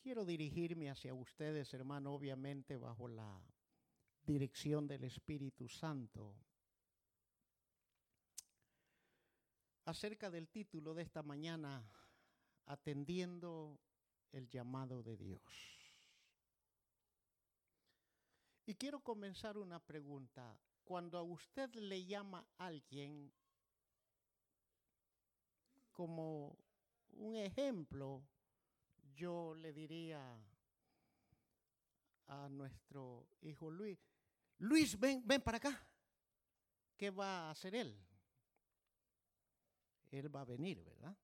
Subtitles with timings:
[0.00, 3.42] Quiero dirigirme hacia ustedes, hermano, obviamente bajo la
[4.22, 6.34] dirección del Espíritu Santo.
[9.84, 11.84] Acerca del título de esta mañana,
[12.66, 13.80] atendiendo
[14.32, 15.42] el llamado de Dios.
[18.66, 20.60] Y quiero comenzar una pregunta.
[20.84, 23.32] Cuando a usted le llama alguien
[25.90, 26.56] como
[27.14, 28.22] un ejemplo,
[29.18, 30.20] yo le diría
[32.28, 33.98] a nuestro hijo Luis,
[34.58, 35.88] Luis, ven, ven para acá.
[36.96, 37.96] ¿Qué va a hacer él?
[40.10, 41.16] Él va a venir, ¿verdad?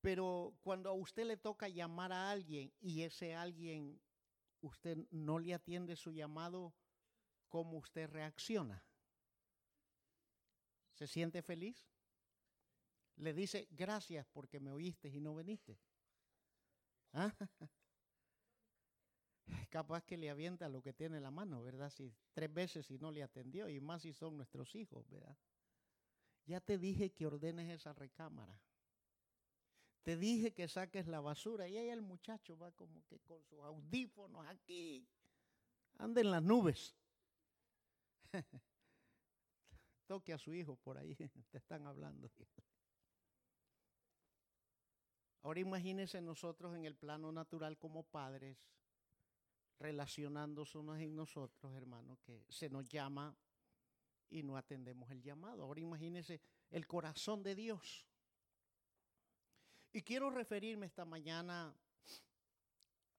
[0.00, 4.00] Pero cuando a usted le toca llamar a alguien y ese alguien
[4.60, 6.74] usted no le atiende su llamado,
[7.48, 8.84] ¿cómo usted reacciona?
[10.92, 11.88] ¿Se siente feliz?
[13.16, 15.78] Le dice, gracias porque me oíste y no viniste.
[17.12, 17.34] ¿Ah?
[19.70, 21.90] Capaz que le avienta lo que tiene en la mano, ¿verdad?
[21.90, 25.36] Si tres veces y no le atendió, y más si son nuestros hijos, ¿verdad?
[26.46, 28.60] Ya te dije que ordenes esa recámara.
[30.02, 33.58] Te dije que saques la basura y ahí el muchacho va como que con sus
[33.60, 35.08] audífonos aquí.
[35.98, 36.94] Anda en las nubes.
[40.06, 41.16] Toque a su hijo por ahí,
[41.50, 42.30] te están hablando.
[45.46, 48.58] Ahora imagínense nosotros en el plano natural como padres,
[49.78, 53.32] relacionándose unos en nosotros, hermanos, que se nos llama
[54.28, 55.62] y no atendemos el llamado.
[55.62, 58.04] Ahora imagínense el corazón de Dios
[59.92, 61.72] y quiero referirme esta mañana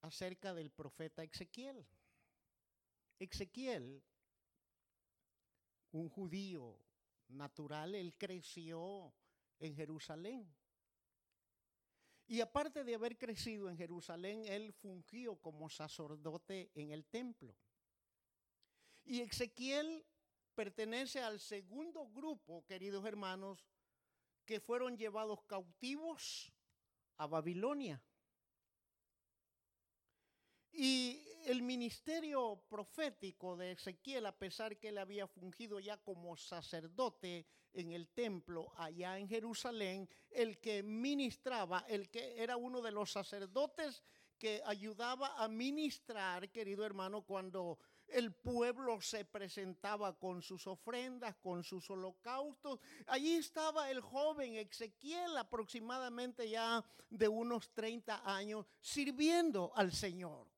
[0.02, 1.88] acerca del profeta Ezequiel.
[3.20, 4.04] Ezequiel,
[5.94, 6.78] un judío
[7.30, 9.14] natural, él creció
[9.60, 10.57] en Jerusalén.
[12.28, 17.56] Y aparte de haber crecido en Jerusalén, él fungió como sacerdote en el templo.
[19.06, 20.06] Y Ezequiel
[20.54, 23.66] pertenece al segundo grupo, queridos hermanos,
[24.46, 26.52] que fueron llevados cautivos
[27.16, 28.04] a Babilonia.
[30.74, 37.48] Y el ministerio profético de Ezequiel, a pesar que él había fungido ya como sacerdote
[37.72, 43.14] en el templo allá en Jerusalén, el que ministraba, el que era uno de los
[43.14, 44.04] sacerdotes
[44.38, 51.64] que ayudaba a ministrar, querido hermano, cuando el pueblo se presentaba con sus ofrendas, con
[51.64, 52.82] sus holocaustos.
[53.06, 60.57] Allí estaba el joven Ezequiel, aproximadamente ya de unos 30 años, sirviendo al Señor.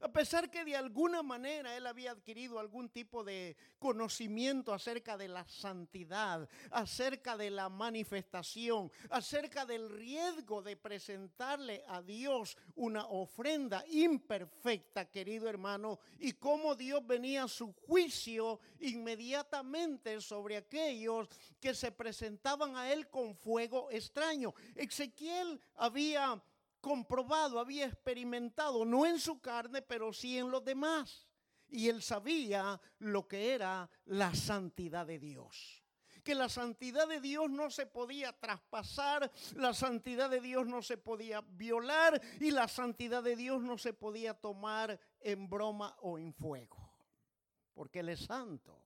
[0.00, 5.28] A pesar que de alguna manera él había adquirido algún tipo de conocimiento acerca de
[5.28, 13.84] la santidad, acerca de la manifestación, acerca del riesgo de presentarle a Dios una ofrenda
[13.88, 21.28] imperfecta, querido hermano, y cómo Dios venía a su juicio inmediatamente sobre aquellos
[21.60, 24.54] que se presentaban a él con fuego extraño.
[24.74, 26.42] Ezequiel había
[26.86, 31.26] comprobado, había experimentado, no en su carne, pero sí en los demás.
[31.66, 35.82] Y él sabía lo que era la santidad de Dios.
[36.22, 40.96] Que la santidad de Dios no se podía traspasar, la santidad de Dios no se
[40.96, 46.32] podía violar y la santidad de Dios no se podía tomar en broma o en
[46.32, 46.88] fuego.
[47.74, 48.80] Porque Él es santo.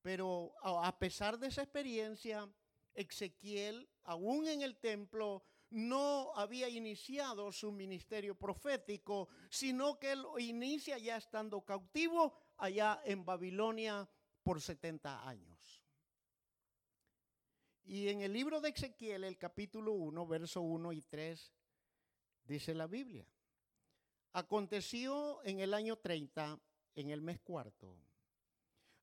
[0.00, 2.48] Pero a pesar de esa experiencia,
[2.94, 10.98] Ezequiel, aún en el templo, no había iniciado su ministerio profético, sino que él inicia
[10.98, 14.08] ya estando cautivo allá en Babilonia
[14.42, 15.82] por 70 años.
[17.84, 21.52] Y en el libro de Ezequiel, el capítulo 1, verso 1 y 3,
[22.44, 23.26] dice la Biblia.
[24.32, 26.58] Aconteció en el año 30,
[26.94, 28.09] en el mes cuarto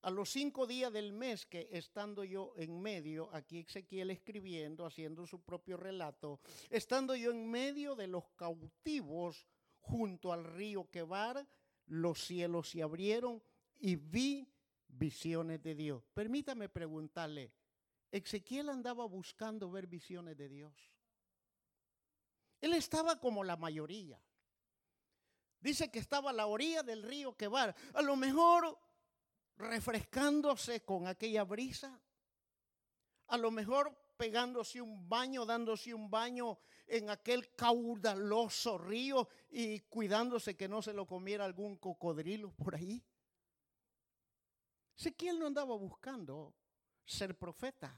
[0.01, 5.25] a los cinco días del mes que estando yo en medio, aquí Ezequiel escribiendo, haciendo
[5.25, 6.39] su propio relato,
[6.69, 9.47] estando yo en medio de los cautivos
[9.79, 11.47] junto al río Quebar,
[11.87, 13.41] los cielos se abrieron
[13.79, 14.47] y vi
[14.87, 16.03] visiones de Dios.
[16.13, 17.51] Permítame preguntarle,
[18.11, 20.73] ¿Ezequiel andaba buscando ver visiones de Dios?
[22.61, 24.21] Él estaba como la mayoría.
[25.59, 27.75] Dice que estaba a la orilla del río Quebar.
[27.93, 28.77] A lo mejor
[29.57, 31.99] refrescándose con aquella brisa,
[33.27, 36.57] a lo mejor pegándose un baño, dándose un baño
[36.87, 43.03] en aquel caudaloso río y cuidándose que no se lo comiera algún cocodrilo por ahí.
[44.97, 46.55] Ezequiel no andaba buscando
[47.05, 47.95] ser profeta.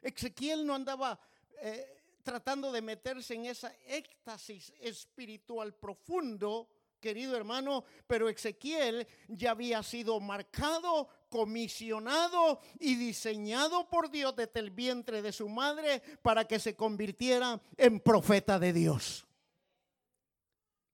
[0.00, 1.18] Ezequiel no andaba
[1.60, 6.68] eh, tratando de meterse en esa éxtasis espiritual profundo,
[7.06, 14.72] querido hermano, pero Ezequiel ya había sido marcado, comisionado y diseñado por Dios desde el
[14.72, 19.24] vientre de su madre para que se convirtiera en profeta de Dios.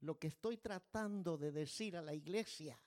[0.00, 2.78] Lo que estoy tratando de decir a la iglesia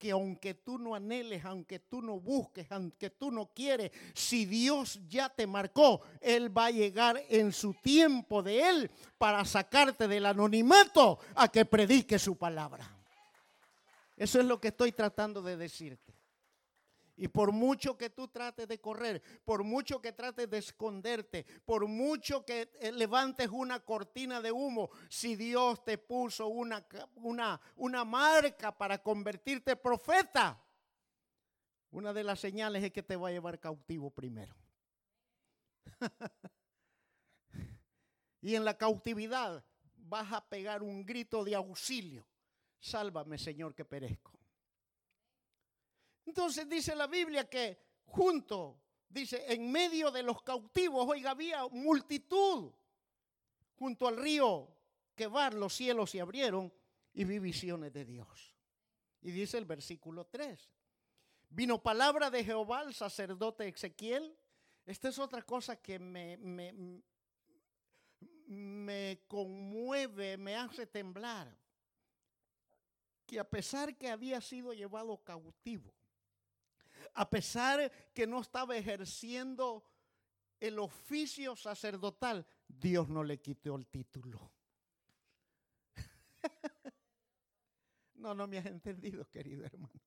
[0.00, 4.98] que aunque tú no anheles, aunque tú no busques, aunque tú no quieres, si Dios
[5.06, 10.24] ya te marcó, Él va a llegar en su tiempo de Él para sacarte del
[10.24, 12.90] anonimato a que predique su palabra.
[14.16, 16.14] Eso es lo que estoy tratando de decirte.
[17.20, 21.86] Y por mucho que tú trates de correr, por mucho que trates de esconderte, por
[21.86, 26.82] mucho que eh, levantes una cortina de humo, si Dios te puso una,
[27.16, 30.64] una, una marca para convertirte profeta,
[31.90, 34.56] una de las señales es que te va a llevar cautivo primero.
[38.40, 39.62] y en la cautividad
[39.94, 42.26] vas a pegar un grito de auxilio.
[42.78, 44.39] Sálvame, Señor, que perezco.
[46.26, 52.72] Entonces dice la Biblia que junto, dice, en medio de los cautivos, oiga, había multitud.
[53.76, 54.68] Junto al río
[55.20, 56.72] Quebar los cielos se abrieron
[57.12, 58.56] y vi visiones de Dios.
[59.20, 60.70] Y dice el versículo 3.
[61.50, 64.34] Vino palabra de Jehová al sacerdote Ezequiel.
[64.86, 67.02] Esta es otra cosa que me, me,
[68.46, 71.54] me conmueve, me hace temblar.
[73.26, 75.94] Que a pesar que había sido llevado cautivo,
[77.14, 79.84] a pesar que no estaba ejerciendo
[80.58, 84.52] el oficio sacerdotal, Dios no le quitó el título.
[88.14, 90.00] no, no me has entendido, querido hermano.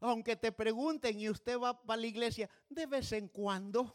[0.00, 3.94] Aunque te pregunten y usted va a la iglesia de vez en cuando,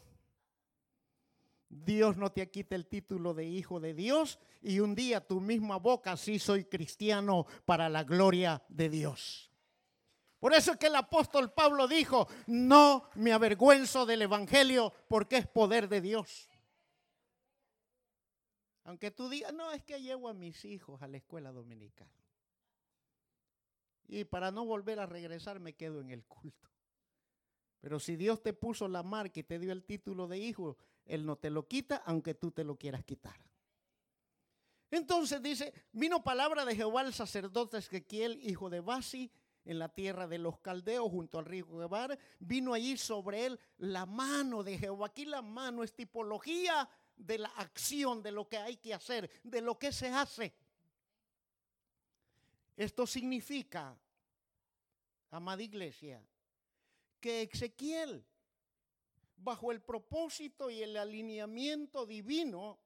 [1.70, 5.78] Dios no te quita el título de hijo de Dios y un día tu misma
[5.78, 9.49] boca sí soy cristiano para la gloria de Dios.
[10.40, 15.48] Por eso es que el apóstol Pablo dijo, no me avergüenzo del Evangelio porque es
[15.48, 16.50] poder de Dios.
[18.86, 22.10] Aunque tú digas, no, es que llevo a mis hijos a la escuela dominical.
[24.08, 26.70] Y para no volver a regresar me quedo en el culto.
[27.82, 31.26] Pero si Dios te puso la marca y te dio el título de hijo, Él
[31.26, 33.40] no te lo quita aunque tú te lo quieras quitar.
[34.90, 39.32] Entonces dice, vino palabra de Jehová al sacerdote Ezequiel, hijo de Basi,
[39.70, 44.08] en la tierra de los caldeos junto al río Gebar, vino allí sobre él la
[44.08, 45.06] mano de Jehová.
[45.06, 49.62] Aquí la mano es tipología de la acción, de lo que hay que hacer, de
[49.62, 50.56] lo que se hace.
[52.76, 53.96] Esto significa,
[55.30, 56.20] amada iglesia,
[57.20, 58.26] que Ezequiel,
[59.38, 62.80] bajo el propósito y el alineamiento divino,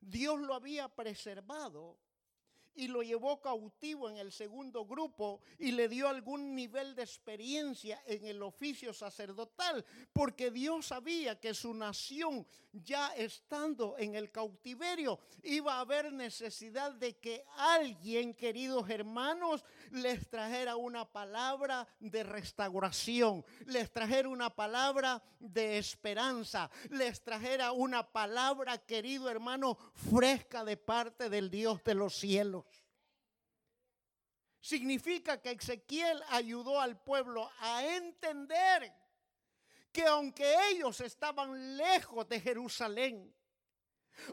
[0.00, 2.00] Dios lo había preservado
[2.78, 8.00] y lo llevó cautivo en el segundo grupo y le dio algún nivel de experiencia
[8.06, 15.18] en el oficio sacerdotal, porque Dios sabía que su nación, ya estando en el cautiverio,
[15.42, 23.44] iba a haber necesidad de que alguien, queridos hermanos, les trajera una palabra de restauración,
[23.66, 31.28] les trajera una palabra de esperanza, les trajera una palabra, querido hermano, fresca de parte
[31.28, 32.67] del Dios de los cielos.
[34.60, 38.92] Significa que Ezequiel ayudó al pueblo a entender
[39.92, 43.34] que aunque ellos estaban lejos de Jerusalén,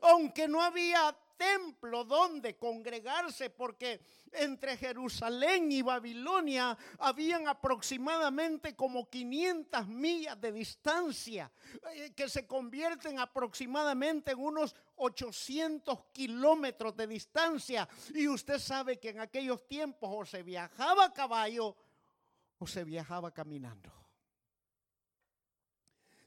[0.02, 4.02] aunque no había templo donde congregarse, porque
[4.32, 11.52] entre Jerusalén y Babilonia habían aproximadamente como 500 millas de distancia,
[11.94, 17.88] eh, que se convierten aproximadamente en unos 800 kilómetros de distancia.
[18.14, 21.76] Y usted sabe que en aquellos tiempos o se viajaba a caballo
[22.58, 24.05] o se viajaba caminando.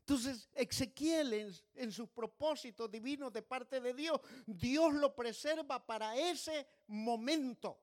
[0.08, 6.16] Entonces, Ezequiel en, en sus propósitos divinos de parte de Dios, Dios lo preserva para
[6.16, 7.78] ese momento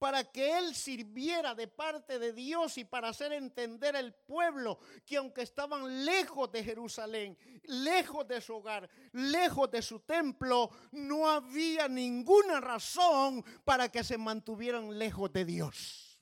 [0.00, 5.18] para que él sirviera de parte de Dios y para hacer entender al pueblo que
[5.18, 11.86] aunque estaban lejos de Jerusalén, lejos de su hogar, lejos de su templo, no había
[11.86, 16.20] ninguna razón para que se mantuvieran lejos de Dios.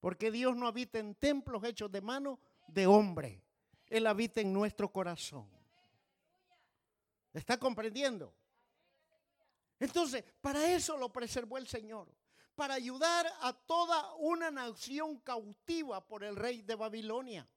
[0.00, 2.40] Porque Dios no habita en templos hechos de mano
[2.72, 3.42] de hombre.
[3.86, 5.48] Él habita en nuestro corazón.
[7.32, 8.34] ¿Está comprendiendo?
[9.78, 12.08] Entonces, para eso lo preservó el Señor
[12.54, 17.48] para ayudar a toda una nación cautiva por el rey de Babilonia.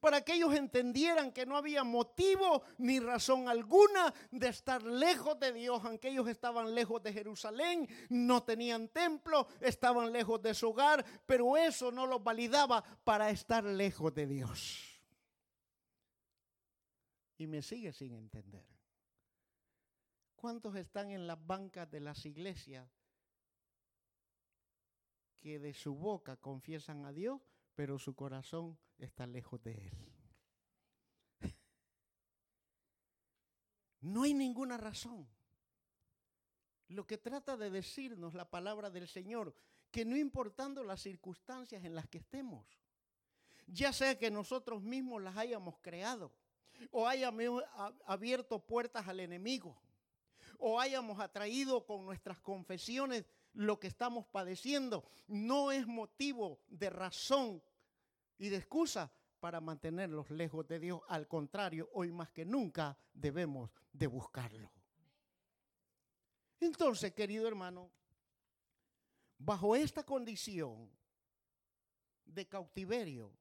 [0.00, 5.52] Para que ellos entendieran que no había motivo ni razón alguna de estar lejos de
[5.52, 11.04] Dios, aunque ellos estaban lejos de Jerusalén, no tenían templo, estaban lejos de su hogar,
[11.26, 15.00] pero eso no los validaba para estar lejos de Dios.
[17.38, 18.64] Y me sigue sin entender.
[20.36, 22.88] ¿Cuántos están en las bancas de las iglesias
[25.42, 27.40] que de su boca confiesan a Dios,
[27.74, 30.12] pero su corazón está lejos de Él?
[34.00, 35.28] No hay ninguna razón.
[36.88, 39.54] Lo que trata de decirnos la palabra del Señor,
[39.90, 42.66] que no importando las circunstancias en las que estemos,
[43.66, 46.32] ya sea que nosotros mismos las hayamos creado
[46.90, 47.62] o hayamos
[48.06, 49.80] abierto puertas al enemigo,
[50.58, 57.62] o hayamos atraído con nuestras confesiones lo que estamos padeciendo, no es motivo de razón
[58.38, 61.02] y de excusa para mantenerlos lejos de Dios.
[61.08, 64.70] Al contrario, hoy más que nunca debemos de buscarlo.
[66.60, 67.90] Entonces, querido hermano,
[69.36, 70.88] bajo esta condición
[72.24, 73.32] de cautiverio,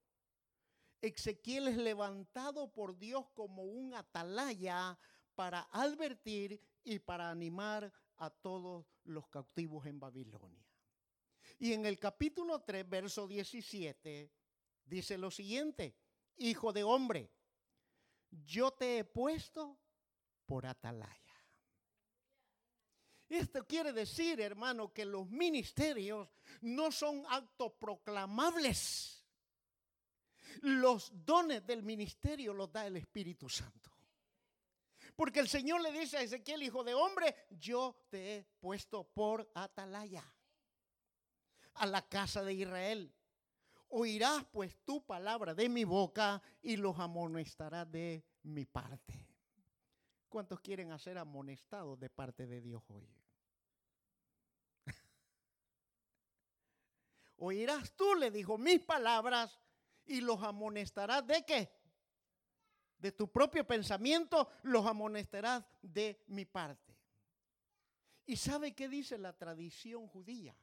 [1.02, 4.98] Ezequiel es levantado por Dios como un atalaya
[5.36, 7.92] para advertir y para animar
[8.22, 10.64] a todos los cautivos en Babilonia.
[11.58, 14.32] Y en el capítulo 3, verso 17,
[14.86, 15.96] dice lo siguiente,
[16.38, 17.32] hijo de hombre,
[18.30, 19.80] yo te he puesto
[20.46, 21.18] por atalaya.
[23.28, 26.30] Esto quiere decir, hermano, que los ministerios
[26.62, 29.26] no son actos proclamables.
[30.62, 33.92] Los dones del ministerio los da el Espíritu Santo.
[35.16, 39.50] Porque el Señor le dice a Ezequiel, hijo de hombre, yo te he puesto por
[39.54, 40.24] atalaya
[41.76, 43.14] a la casa de Israel.
[43.90, 49.28] Oirás pues tu palabra de mi boca y los amonestarás de mi parte.
[50.30, 53.06] ¿Cuántos quieren hacer amonestados de parte de Dios hoy?
[57.38, 59.60] Oirás tú, le dijo, mis palabras
[60.06, 61.70] y los amonestarás de qué?
[63.02, 66.96] De tu propio pensamiento, los amonestarás de mi parte.
[68.26, 70.56] ¿Y sabe qué dice la tradición judía?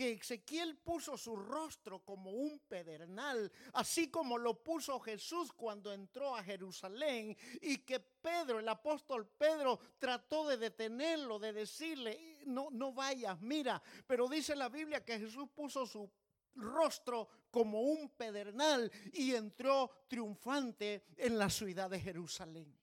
[0.00, 6.34] que Ezequiel puso su rostro como un pedernal, así como lo puso Jesús cuando entró
[6.34, 12.94] a Jerusalén, y que Pedro, el apóstol Pedro, trató de detenerlo, de decirle, no, no
[12.94, 16.10] vayas, mira, pero dice la Biblia que Jesús puso su
[16.60, 22.80] rostro como un pedernal y entró triunfante en la ciudad de Jerusalén.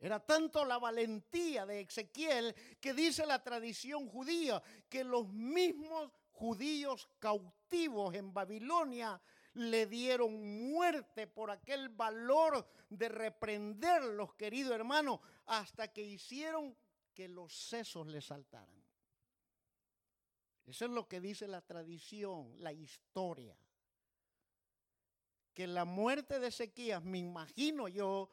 [0.00, 7.06] Era tanto la valentía de Ezequiel que dice la tradición judía que los mismos judíos
[7.18, 9.20] cautivos en Babilonia
[9.54, 16.74] le dieron muerte por aquel valor de reprenderlos, querido hermano, hasta que hicieron
[17.12, 18.79] que los sesos le saltaran.
[20.70, 23.56] Eso es lo que dice la tradición, la historia.
[25.52, 28.30] Que la muerte de Ezequías, me imagino yo,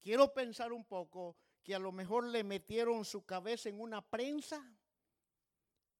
[0.00, 4.68] quiero pensar un poco, que a lo mejor le metieron su cabeza en una prensa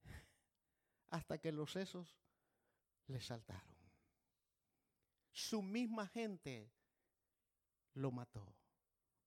[1.11, 2.19] hasta que los sesos
[3.07, 3.77] le saltaron.
[5.31, 6.69] Su misma gente
[7.95, 8.57] lo mató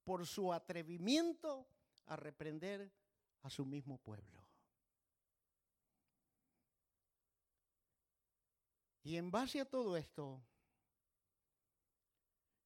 [0.03, 1.69] por su atrevimiento
[2.07, 2.91] a reprender
[3.43, 4.46] a su mismo pueblo.
[9.07, 10.43] Y en base a todo esto,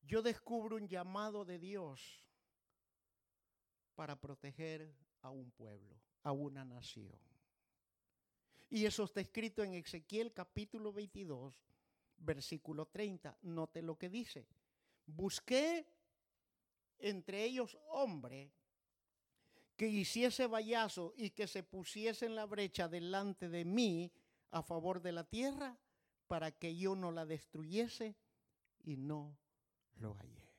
[0.01, 2.01] yo descubro un llamado de Dios
[3.93, 7.15] para proteger a un pueblo, a una nación.
[8.71, 11.63] Y eso está escrito en Ezequiel capítulo 22,
[12.17, 13.38] versículo 30.
[13.43, 14.48] Note lo que dice.
[15.05, 15.86] Busqué
[16.98, 18.51] entre ellos hombre
[19.77, 24.12] que hiciese vallazo y que se pusiese en la brecha delante de mí
[24.50, 25.77] a favor de la tierra
[26.31, 28.15] para que yo no la destruyese
[28.85, 29.38] y no
[29.97, 30.50] lo hallé.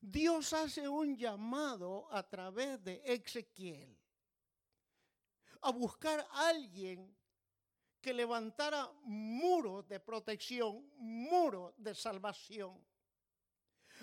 [0.00, 3.94] Dios hace un llamado a través de Ezequiel
[5.60, 7.14] a buscar a alguien
[8.00, 12.82] que levantara muros de protección, muros de salvación.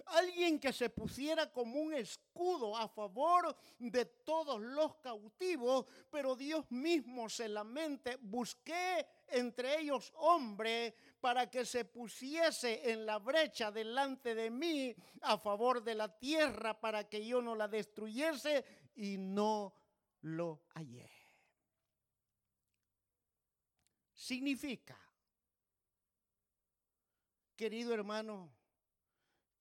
[0.06, 6.70] Alguien que se pusiera como un escudo a favor de todos los cautivos, pero Dios
[6.70, 14.36] mismo se lamente, busqué entre ellos hombre para que se pusiese en la brecha delante
[14.36, 18.64] de mí a favor de la tierra para que yo no la destruyese
[18.96, 19.74] y no
[20.22, 21.10] lo hallé.
[24.14, 24.98] Significa
[27.58, 28.54] querido hermano,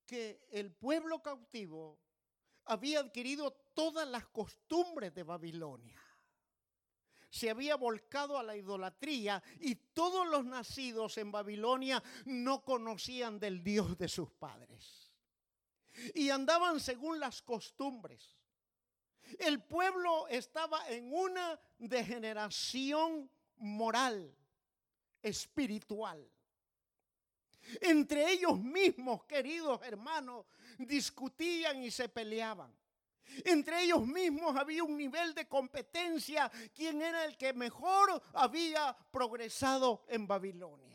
[0.04, 1.98] que el pueblo cautivo
[2.66, 6.00] había adquirido todas las costumbres de Babilonia.
[7.28, 13.62] Se había volcado a la idolatría y todos los nacidos en Babilonia no conocían del
[13.62, 15.10] Dios de sus padres.
[16.14, 18.36] Y andaban según las costumbres.
[19.38, 24.34] El pueblo estaba en una degeneración moral,
[25.22, 26.30] espiritual.
[27.80, 30.46] Entre ellos mismos, queridos hermanos,
[30.78, 32.72] discutían y se peleaban.
[33.44, 40.04] Entre ellos mismos había un nivel de competencia, quién era el que mejor había progresado
[40.08, 40.86] en Babilonia.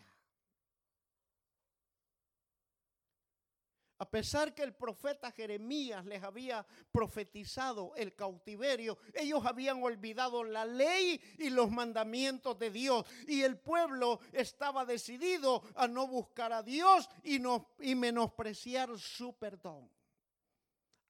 [4.01, 10.65] A pesar que el profeta Jeremías les había profetizado el cautiverio, ellos habían olvidado la
[10.65, 13.05] ley y los mandamientos de Dios.
[13.27, 17.39] Y el pueblo estaba decidido a no buscar a Dios y,
[17.79, 19.87] y menospreciar su perdón.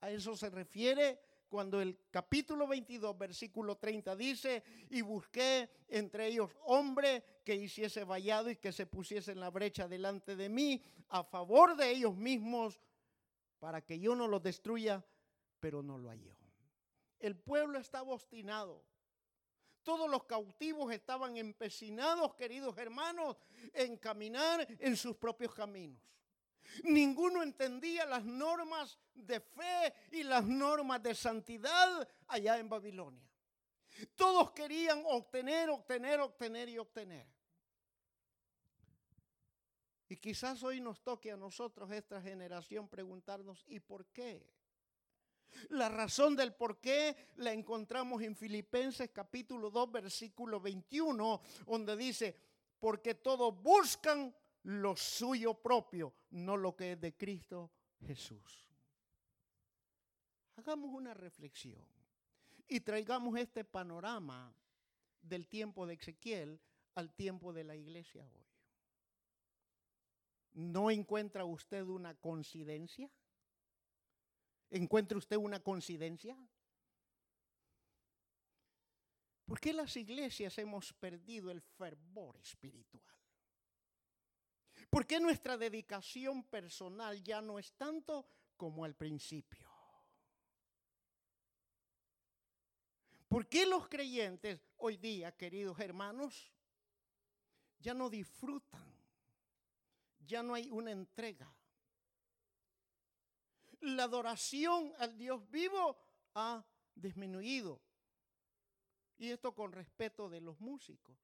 [0.01, 6.49] A eso se refiere cuando el capítulo 22, versículo 30 dice, y busqué entre ellos
[6.63, 11.23] hombre que hiciese vallado y que se pusiese en la brecha delante de mí a
[11.23, 12.79] favor de ellos mismos
[13.59, 15.05] para que yo no los destruya,
[15.59, 16.35] pero no lo halló.
[17.19, 18.83] El pueblo estaba obstinado.
[19.83, 23.37] Todos los cautivos estaban empecinados, queridos hermanos,
[23.73, 26.01] en caminar en sus propios caminos.
[26.83, 33.29] Ninguno entendía las normas de fe y las normas de santidad allá en Babilonia.
[34.15, 37.27] Todos querían obtener, obtener, obtener y obtener.
[40.07, 44.45] Y quizás hoy nos toque a nosotros, esta generación, preguntarnos, ¿y por qué?
[45.69, 52.37] La razón del por qué la encontramos en Filipenses capítulo 2, versículo 21, donde dice,
[52.79, 57.71] porque todos buscan lo suyo propio, no lo que es de Cristo
[58.05, 58.67] Jesús.
[60.55, 61.85] Hagamos una reflexión
[62.67, 64.53] y traigamos este panorama
[65.21, 66.59] del tiempo de Ezequiel
[66.95, 68.45] al tiempo de la iglesia hoy.
[70.53, 73.09] ¿No encuentra usted una coincidencia?
[74.69, 76.37] ¿Encuentra usted una coincidencia?
[79.45, 83.20] ¿Por qué las iglesias hemos perdido el fervor espiritual?
[84.91, 89.67] ¿Por qué nuestra dedicación personal ya no es tanto como al principio?
[93.27, 96.51] ¿Por qué los creyentes hoy día, queridos hermanos,
[97.79, 99.01] ya no disfrutan
[100.31, 101.53] ya no hay una entrega.
[103.81, 105.97] La adoración al Dios vivo
[106.35, 107.81] ha disminuido.
[109.17, 111.17] Y esto con respeto de los músicos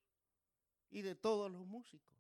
[0.90, 2.17] y de todos los músicos.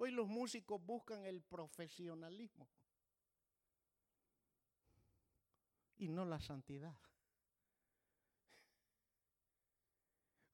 [0.00, 2.68] Hoy los músicos buscan el profesionalismo
[5.96, 6.96] y no la santidad.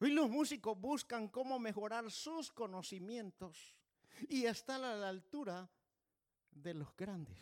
[0.01, 3.77] Hoy los músicos buscan cómo mejorar sus conocimientos
[4.31, 5.69] y estar a la altura
[6.51, 7.39] de los grandes.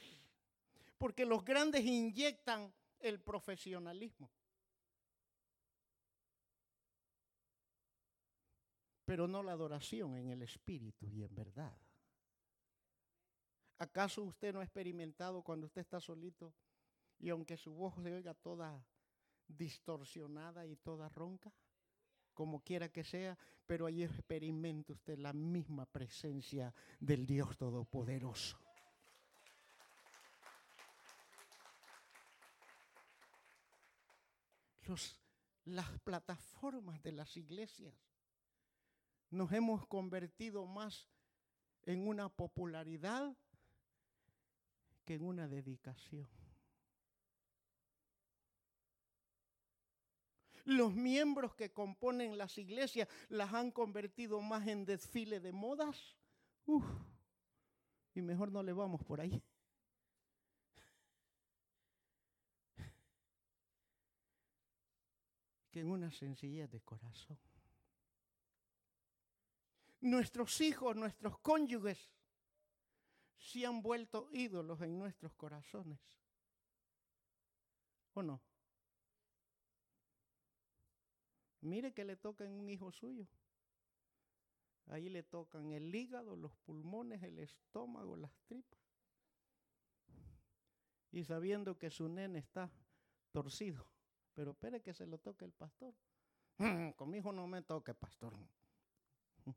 [0.99, 4.29] Porque los grandes inyectan el profesionalismo.
[9.05, 11.77] Pero no la adoración en el espíritu y en verdad.
[13.83, 16.55] ¿Acaso usted no ha experimentado cuando usted está solito
[17.18, 18.87] y aunque su voz se oiga toda
[19.49, 21.53] distorsionada y toda ronca?
[22.35, 28.59] como quiera que sea, pero ahí experimenta usted la misma presencia del Dios Todopoderoso.
[35.64, 37.95] las plataformas de las iglesias
[39.31, 41.09] nos hemos convertido más
[41.85, 43.35] en una popularidad
[45.05, 46.29] que en una dedicación.
[50.65, 56.17] Los miembros que componen las iglesias las han convertido más en desfile de modas.
[56.67, 56.85] Uf,
[58.15, 59.43] y mejor no le vamos por ahí.
[65.73, 67.38] Que en una sencillez de corazón.
[70.03, 72.11] Nuestros hijos, nuestros cónyuges,
[73.42, 75.98] se han vuelto ídolos en nuestros corazones.
[78.14, 78.40] ¿O no?
[81.61, 83.26] Mire que le tocan un hijo suyo.
[84.87, 88.81] Ahí le tocan el hígado, los pulmones, el estómago, las tripas.
[91.11, 92.70] Y sabiendo que su nene está
[93.33, 93.87] torcido.
[94.35, 95.94] Pero espere que se lo toque el pastor.
[96.96, 98.35] Con mi hijo no me toque, pastor.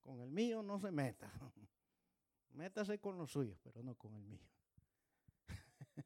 [0.00, 1.32] Con el mío no se meta.
[2.52, 4.48] Métase con los suyos, pero no con el mío.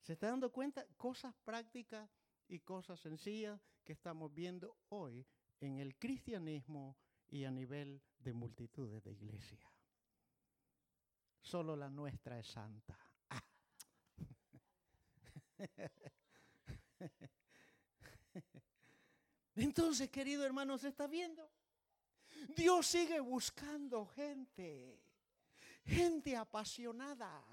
[0.00, 0.86] ¿Se está dando cuenta?
[0.96, 2.08] Cosas prácticas
[2.48, 5.26] y cosas sencillas que estamos viendo hoy
[5.60, 6.96] en el cristianismo
[7.28, 9.62] y a nivel de multitudes de iglesias.
[11.40, 12.98] Solo la nuestra es santa.
[19.54, 21.50] Entonces, querido hermano, ¿se está viendo?
[22.48, 25.00] Dios sigue buscando gente,
[25.84, 27.44] gente apasionada.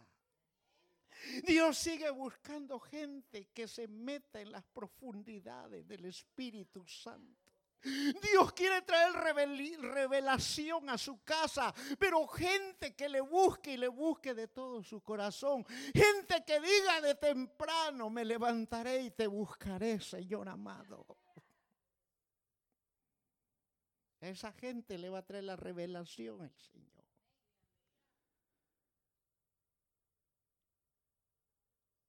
[1.43, 7.47] Dios sigue buscando gente que se meta en las profundidades del Espíritu Santo.
[7.84, 14.34] Dios quiere traer revelación a su casa, pero gente que le busque y le busque
[14.34, 15.65] de todo su corazón.
[15.93, 21.06] Gente que diga de temprano, me levantaré y te buscaré, Señor amado.
[24.22, 26.98] Esa gente le va a traer la revelación al Señor.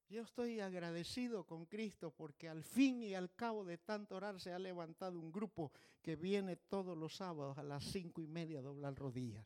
[0.09, 4.51] Yo estoy agradecido con Cristo porque al fin y al cabo de tanto orar se
[4.51, 8.63] ha levantado un grupo que viene todos los sábados a las cinco y media a
[8.63, 9.45] doblar rodillas.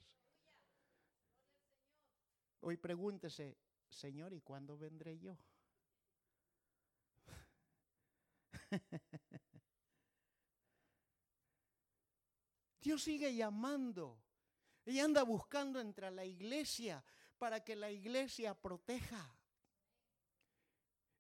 [2.61, 3.57] Hoy pregúntese,
[3.89, 5.37] Señor, ¿y cuándo vendré yo?
[12.83, 14.21] Dios sigue llamando
[14.85, 17.01] y anda buscando entre la iglesia
[17.37, 19.33] para que la iglesia proteja.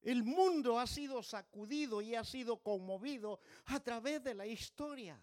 [0.01, 5.17] El mundo ha sido sacudido y ha sido conmovido a través de la historia.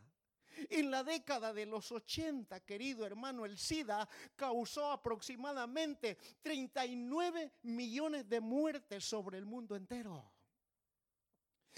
[0.70, 8.40] En la década de los 80, querido hermano, el SIDA causó aproximadamente 39 millones de
[8.40, 10.33] muertes sobre el mundo entero.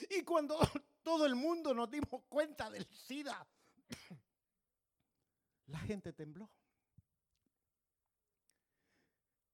[0.09, 0.57] Y cuando
[1.03, 3.45] todo el mundo nos dimos cuenta del SIDA,
[5.73, 6.51] la gente tembló.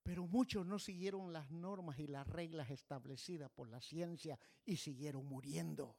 [0.03, 5.27] Pero muchos no siguieron las normas y las reglas establecidas por la ciencia y siguieron
[5.27, 5.97] muriendo.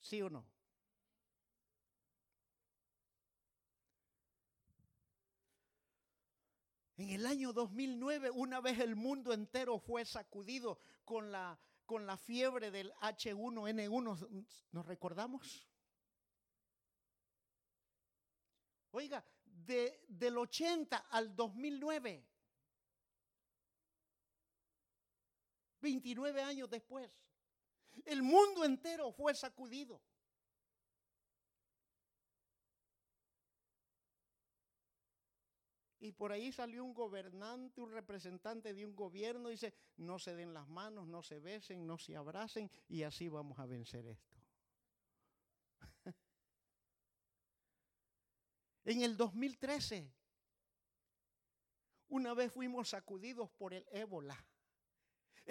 [0.00, 0.46] ¿Sí o no?
[6.96, 12.16] En el año 2009, una vez el mundo entero fue sacudido con la, con la
[12.18, 15.69] fiebre del H1N1, ¿nos recordamos?
[18.92, 22.26] Oiga, de, del 80 al 2009,
[25.80, 27.10] 29 años después.
[28.04, 30.00] El mundo entero fue sacudido.
[36.02, 40.54] Y por ahí salió un gobernante, un representante de un gobierno, dice, no se den
[40.54, 44.29] las manos, no se besen, no se abracen, y así vamos a vencer esto.
[48.92, 50.12] En el 2013,
[52.08, 54.38] una vez fuimos sacudidos por el ébola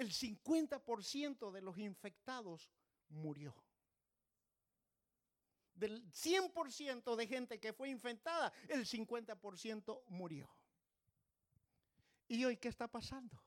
[0.00, 2.70] el 50% de los infectados
[3.10, 3.54] murió.
[5.74, 10.48] Del 100% de gente que fue infectada, el 50% murió.
[12.28, 13.42] ¿Y hoy qué está pasando?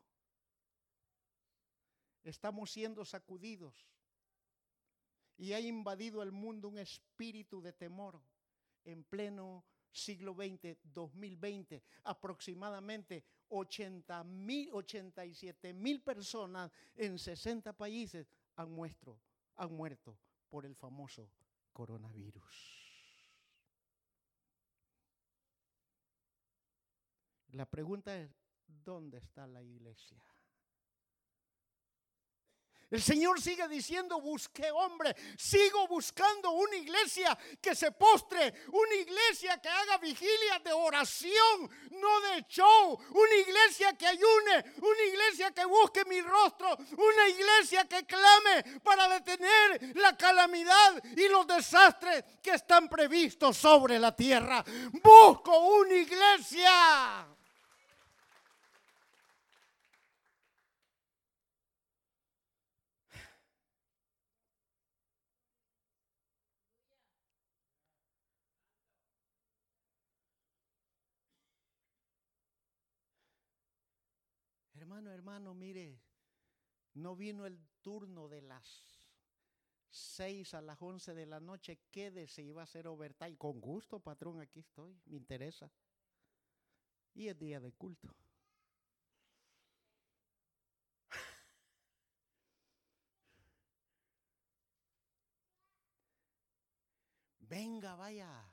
[2.23, 3.87] Estamos siendo sacudidos
[5.37, 8.21] y ha invadido el mundo un espíritu de temor
[8.83, 18.71] en pleno siglo XX, 2020, aproximadamente 80 mil, 87 mil personas en 60 países han,
[18.71, 19.19] muerto,
[19.55, 20.17] han muerto
[20.49, 21.29] por el famoso
[21.71, 22.83] coronavirus.
[27.51, 28.31] La pregunta es,
[28.65, 30.23] ¿dónde está la iglesia?
[32.93, 39.59] El Señor sigue diciendo, busqué hombre, sigo buscando una iglesia que se postre, una iglesia
[39.59, 45.65] que haga vigilia de oración, no de show, una iglesia que ayune, una iglesia que
[45.65, 52.51] busque mi rostro, una iglesia que clame para detener la calamidad y los desastres que
[52.51, 54.63] están previstos sobre la tierra.
[55.01, 57.27] Busco una iglesia
[74.93, 75.99] Hermano, hermano, mire,
[76.93, 79.01] no vino el turno de las
[79.89, 83.35] 6 a las 11 de la noche, quédese y va a ser overtime.
[83.35, 85.71] Con gusto, patrón, aquí estoy, me interesa.
[87.15, 88.13] Y es día de culto.
[97.39, 98.52] Venga, vaya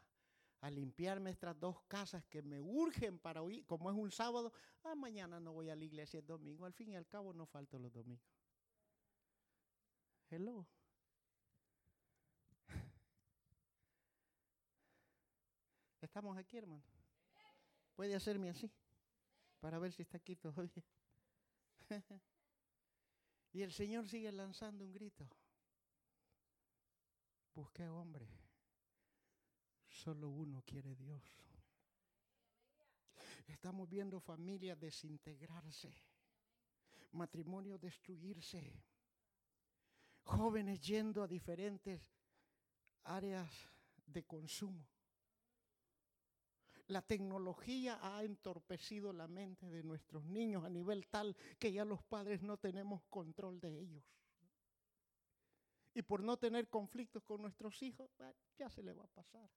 [0.61, 4.53] a limpiarme estas dos casas que me urgen para hoy, como es un sábado,
[4.85, 7.46] ah, mañana no voy a la iglesia el domingo, al fin y al cabo no
[7.46, 8.29] falto los domingos.
[10.29, 10.66] Hello.
[16.01, 16.85] Estamos aquí, hermano.
[17.94, 18.70] Puede hacerme así
[19.61, 20.85] para ver si está aquí todavía.
[23.53, 25.27] y el Señor sigue lanzando un grito.
[27.55, 28.29] Busqué hombre.
[30.02, 31.22] Solo uno quiere Dios.
[33.46, 35.92] Estamos viendo familias desintegrarse,
[37.12, 38.82] matrimonios destruirse,
[40.22, 42.00] jóvenes yendo a diferentes
[43.04, 43.52] áreas
[44.06, 44.88] de consumo.
[46.86, 52.02] La tecnología ha entorpecido la mente de nuestros niños a nivel tal que ya los
[52.04, 54.04] padres no tenemos control de ellos.
[55.92, 58.10] Y por no tener conflictos con nuestros hijos,
[58.56, 59.50] ya se le va a pasar.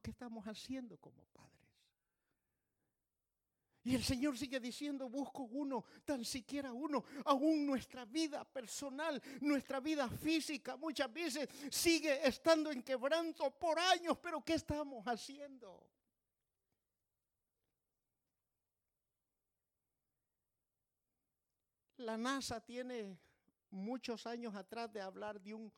[0.00, 1.46] ¿Qué estamos haciendo como padres?
[3.86, 7.04] Y el Señor sigue diciendo, busco uno, tan siquiera uno.
[7.24, 14.18] Aún nuestra vida personal, nuestra vida física muchas veces sigue estando en quebranto por años,
[14.18, 15.86] pero ¿qué estamos haciendo?
[21.98, 23.16] La NASA tiene
[23.70, 25.72] muchos años atrás de hablar de un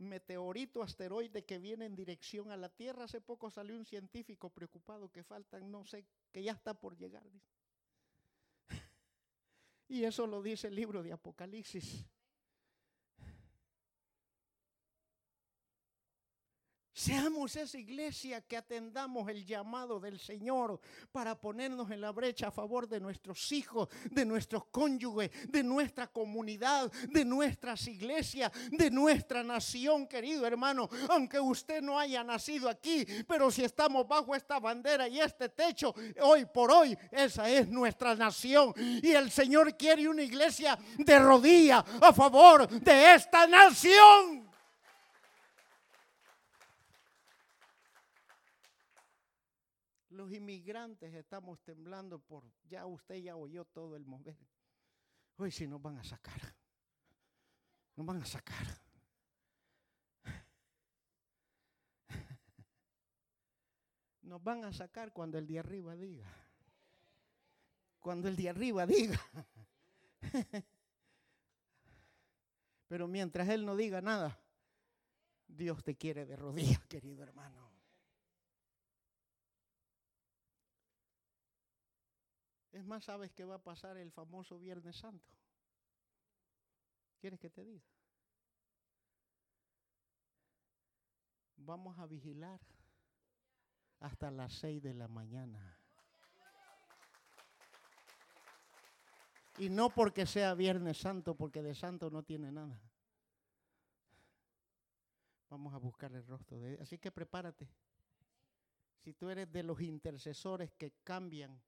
[0.00, 3.04] meteorito asteroide que viene en dirección a la Tierra.
[3.04, 7.26] Hace poco salió un científico preocupado que faltan, no sé, que ya está por llegar.
[9.88, 12.06] Y eso lo dice el libro de Apocalipsis.
[17.00, 20.78] Seamos esa iglesia que atendamos el llamado del Señor
[21.10, 26.08] para ponernos en la brecha a favor de nuestros hijos, de nuestros cónyuges, de nuestra
[26.08, 30.90] comunidad, de nuestras iglesias, de nuestra nación, querido hermano.
[31.08, 35.94] Aunque usted no haya nacido aquí, pero si estamos bajo esta bandera y este techo,
[36.20, 38.74] hoy por hoy, esa es nuestra nación.
[38.76, 44.49] Y el Señor quiere una iglesia de rodilla a favor de esta nación.
[50.20, 54.36] Los inmigrantes estamos temblando por, ya usted ya oyó todo el mover.
[55.36, 56.54] Hoy si nos van a sacar,
[57.96, 58.66] nos van a sacar.
[64.22, 66.32] Nos van a sacar cuando el de arriba diga.
[67.98, 69.20] Cuando el de arriba diga.
[72.86, 74.38] Pero mientras Él no diga nada,
[75.48, 77.69] Dios te quiere de rodillas, querido hermano.
[82.80, 85.30] Es más, ¿sabes qué va a pasar el famoso Viernes Santo?
[87.20, 87.84] ¿Quieres que te diga?
[91.56, 92.58] Vamos a vigilar
[93.98, 95.78] hasta las seis de la mañana.
[99.58, 102.80] Y no porque sea Viernes Santo, porque de santo no tiene nada.
[105.50, 106.80] Vamos a buscar el rostro de.
[106.80, 107.68] Así que prepárate.
[109.04, 111.60] Si tú eres de los intercesores que cambian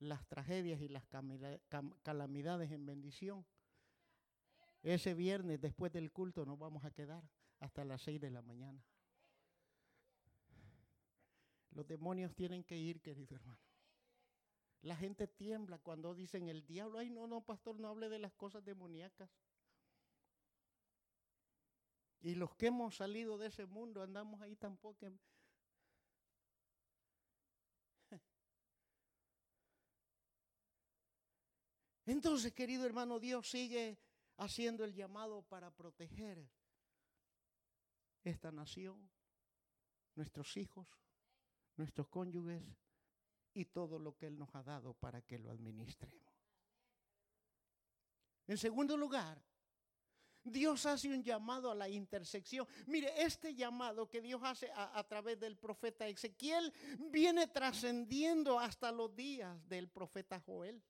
[0.00, 1.04] las tragedias y las
[2.02, 3.44] calamidades en bendición.
[4.82, 7.22] Ese viernes después del culto nos vamos a quedar
[7.60, 8.82] hasta las seis de la mañana.
[11.72, 13.60] Los demonios tienen que ir, querido hermano.
[14.82, 18.32] La gente tiembla cuando dicen el diablo, ay no, no, pastor, no hable de las
[18.34, 19.28] cosas demoníacas.
[22.20, 25.06] Y los que hemos salido de ese mundo andamos ahí tampoco
[32.08, 33.98] Entonces, querido hermano, Dios sigue
[34.38, 36.48] haciendo el llamado para proteger
[38.24, 39.10] esta nación,
[40.14, 40.88] nuestros hijos,
[41.76, 42.62] nuestros cónyuges
[43.52, 46.34] y todo lo que Él nos ha dado para que lo administremos.
[48.46, 49.42] En segundo lugar,
[50.42, 52.66] Dios hace un llamado a la intersección.
[52.86, 56.72] Mire, este llamado que Dios hace a, través del profeta Ezequiel
[57.10, 60.82] viene trascendiendo hasta los días del profeta Joel.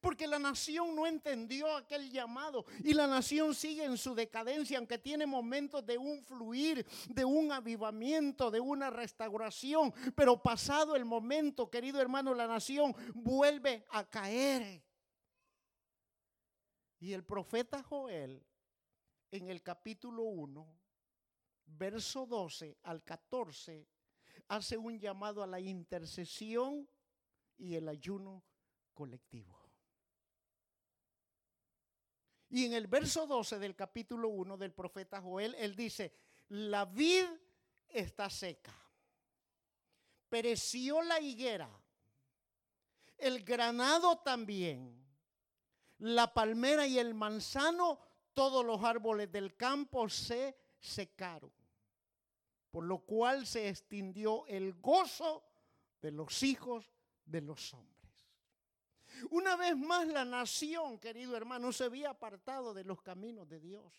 [0.00, 4.98] Porque la nación no entendió aquel llamado y la nación sigue en su decadencia, aunque
[4.98, 9.92] tiene momentos de un fluir, de un avivamiento, de una restauración.
[10.14, 14.82] Pero pasado el momento, querido hermano, la nación vuelve a caer.
[17.00, 18.42] Y el profeta Joel,
[19.30, 20.66] en el capítulo 1,
[21.66, 23.86] verso 12 al 14,
[24.48, 26.88] hace un llamado a la intercesión
[27.56, 28.42] y el ayuno
[28.92, 29.63] colectivo.
[32.54, 36.14] Y en el verso 12 del capítulo 1 del profeta Joel, él dice,
[36.50, 37.24] la vid
[37.88, 38.72] está seca,
[40.28, 41.68] pereció la higuera,
[43.18, 45.04] el granado también,
[45.98, 47.98] la palmera y el manzano,
[48.34, 51.50] todos los árboles del campo se secaron,
[52.70, 55.42] por lo cual se extinguió el gozo
[56.00, 56.88] de los hijos
[57.24, 57.93] de los hombres.
[59.30, 63.92] Una vez más la nación, querido hermano, se había apartado de los caminos de Dios.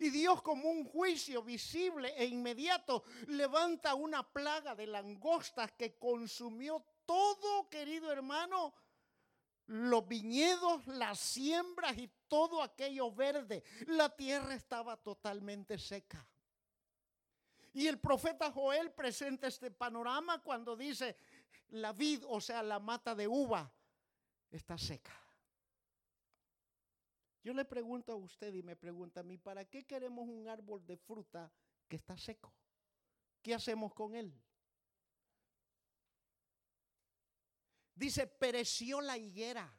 [0.00, 6.84] Y Dios como un juicio visible e inmediato levanta una plaga de langostas que consumió
[7.04, 8.74] todo, querido hermano,
[9.66, 13.62] los viñedos, las siembras y todo aquello verde.
[13.86, 16.26] La tierra estaba totalmente seca.
[17.76, 21.14] Y el profeta Joel presenta este panorama cuando dice,
[21.68, 23.72] la vid, o sea, la mata de uva,
[24.50, 25.12] está seca.
[27.42, 30.84] Yo le pregunto a usted y me pregunta a mí, ¿para qué queremos un árbol
[30.84, 31.52] de fruta
[31.88, 32.52] que está seco?
[33.40, 34.36] ¿Qué hacemos con él?
[37.94, 39.72] Dice, pereció la higuera,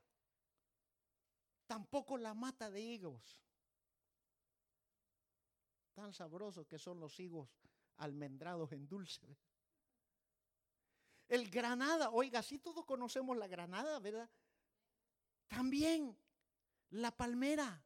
[1.67, 3.43] tampoco la mata de higos.
[5.93, 7.50] Tan sabrosos que son los higos
[7.97, 9.38] almendrados en dulce.
[11.27, 14.29] El granada, oiga, si todos conocemos la granada, ¿verdad?
[15.47, 16.17] También
[16.91, 17.83] la palmera,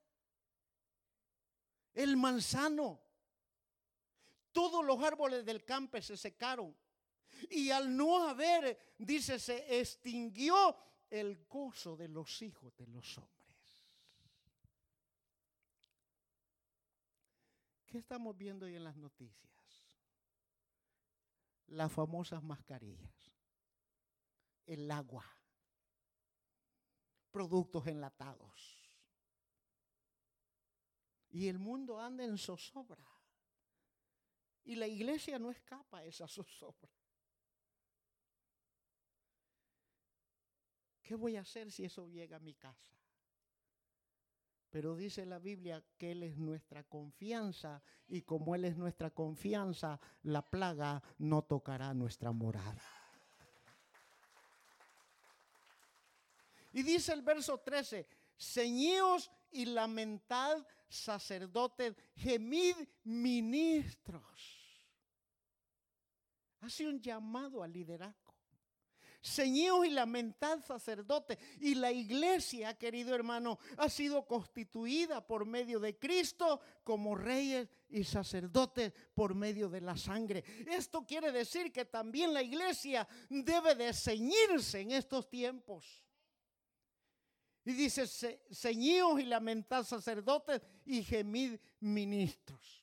[1.93, 3.01] el manzano,
[4.51, 6.75] todos los árboles del campo se secaron.
[7.49, 10.75] Y al no haber, dice, se extinguió
[11.09, 13.41] el gozo de los hijos de los hombres.
[17.87, 19.51] ¿Qué estamos viendo hoy en las noticias?
[21.67, 23.20] Las famosas mascarillas,
[24.73, 25.25] el agua,
[27.29, 28.77] productos enlatados.
[31.29, 33.05] Y el mundo anda en zozobra.
[34.63, 36.89] Y la iglesia no escapa a esa zozobra.
[41.01, 42.95] ¿Qué voy a hacer si eso llega a mi casa?
[44.69, 49.99] Pero dice la Biblia que Él es nuestra confianza y como Él es nuestra confianza,
[50.23, 53.00] la plaga no tocará nuestra morada.
[56.73, 58.07] Y dice el verso 13,
[58.37, 64.61] ceñíos y lamentad sacerdotes, gemid ministros.
[66.61, 68.31] Hace un llamado al liderazgo.
[69.21, 71.37] Señor y lamentad sacerdote.
[71.59, 78.03] Y la iglesia, querido hermano, ha sido constituida por medio de Cristo como reyes y
[78.03, 80.43] sacerdotes por medio de la sangre.
[80.67, 86.03] Esto quiere decir que también la iglesia debe de ceñirse en estos tiempos.
[87.63, 88.07] Y dice,
[88.51, 92.81] ceñíos y lamentad sacerdotes y gemid ministros.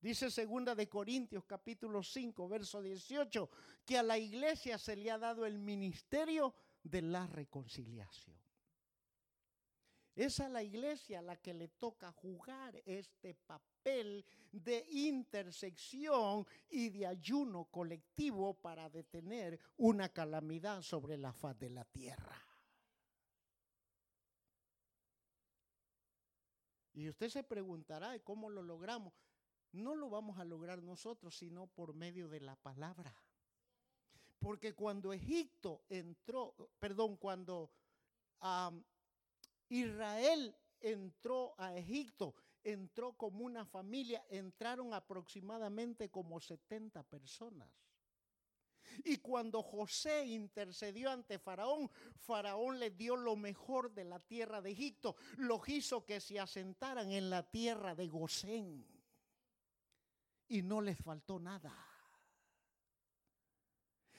[0.00, 3.50] Dice segunda de Corintios capítulo 5, verso 18,
[3.84, 8.36] que a la iglesia se le ha dado el ministerio de la reconciliación.
[10.14, 16.90] Es a la iglesia a la que le toca jugar este papel de intersección y
[16.90, 22.47] de ayuno colectivo para detener una calamidad sobre la faz de la tierra.
[26.98, 29.12] Y usted se preguntará, ¿cómo lo logramos?
[29.72, 33.14] no lo vamos a lograr nosotros, sino por medio de la palabra.
[34.38, 37.70] Porque cuando Egipto entró, perdón, cuando
[39.68, 47.68] Israel entró a Egipto, entró como una familia, entraron aproximadamente como 70 personas.
[49.04, 54.70] Y cuando José intercedió ante Faraón, Faraón le dio lo mejor de la tierra de
[54.70, 58.98] Egipto, los hizo que se asentaran en la tierra de Gosén
[60.48, 61.74] y no les faltó nada.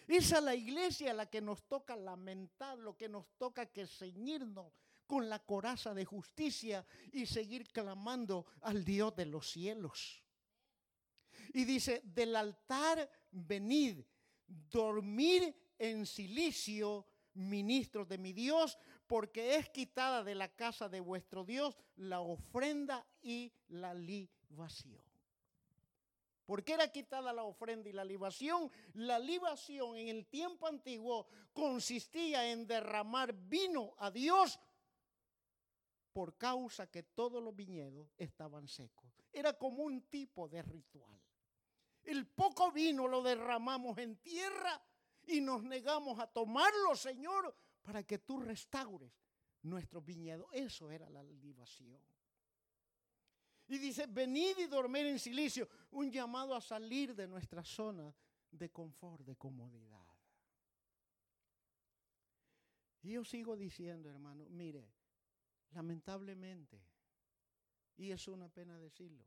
[0.08, 4.74] Es la iglesia a la que nos toca lamentar, lo que nos toca que ceñirnos
[5.06, 10.24] con la coraza de justicia y seguir clamando al Dios de los cielos.
[11.54, 14.04] Y dice, del altar venid,
[14.70, 18.78] dormir en silicio, ministros de mi Dios,
[19.08, 25.04] porque es quitada de la casa de vuestro Dios la ofrenda y la libación.
[26.46, 28.72] ¿Por qué era quitada la ofrenda y la libación?
[28.94, 34.60] La libación en el tiempo antiguo consistía en derramar vino a Dios
[36.12, 39.12] por causa que todos los viñedos estaban secos.
[39.32, 41.20] Era como un tipo de ritual.
[42.04, 44.82] El poco vino lo derramamos en tierra
[45.28, 49.12] y nos negamos a tomarlo, Señor, para que tú restaures
[49.64, 50.48] nuestros viñedos.
[50.54, 52.02] Eso era la libación.
[53.68, 55.70] Y dice, venid y dormir en silicio.
[55.92, 58.14] Un llamado a salir de nuestra zona
[58.52, 60.00] de confort, de comodidad.
[63.04, 64.92] Y yo sigo diciendo, hermano, mire,
[65.72, 66.82] lamentablemente,
[67.96, 69.26] y es una pena decirlo,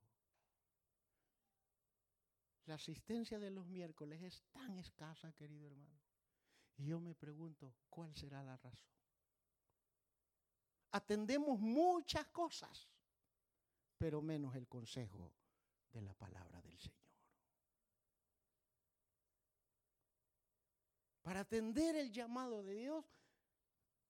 [2.66, 6.00] la asistencia de los miércoles es tan escasa, querido hermano.
[6.76, 8.90] Y yo me pregunto, ¿cuál será la razón?
[10.92, 12.88] Atendemos muchas cosas,
[13.98, 15.32] pero menos el consejo
[15.92, 17.02] de la palabra del Señor.
[21.22, 23.04] Para atender el llamado de Dios,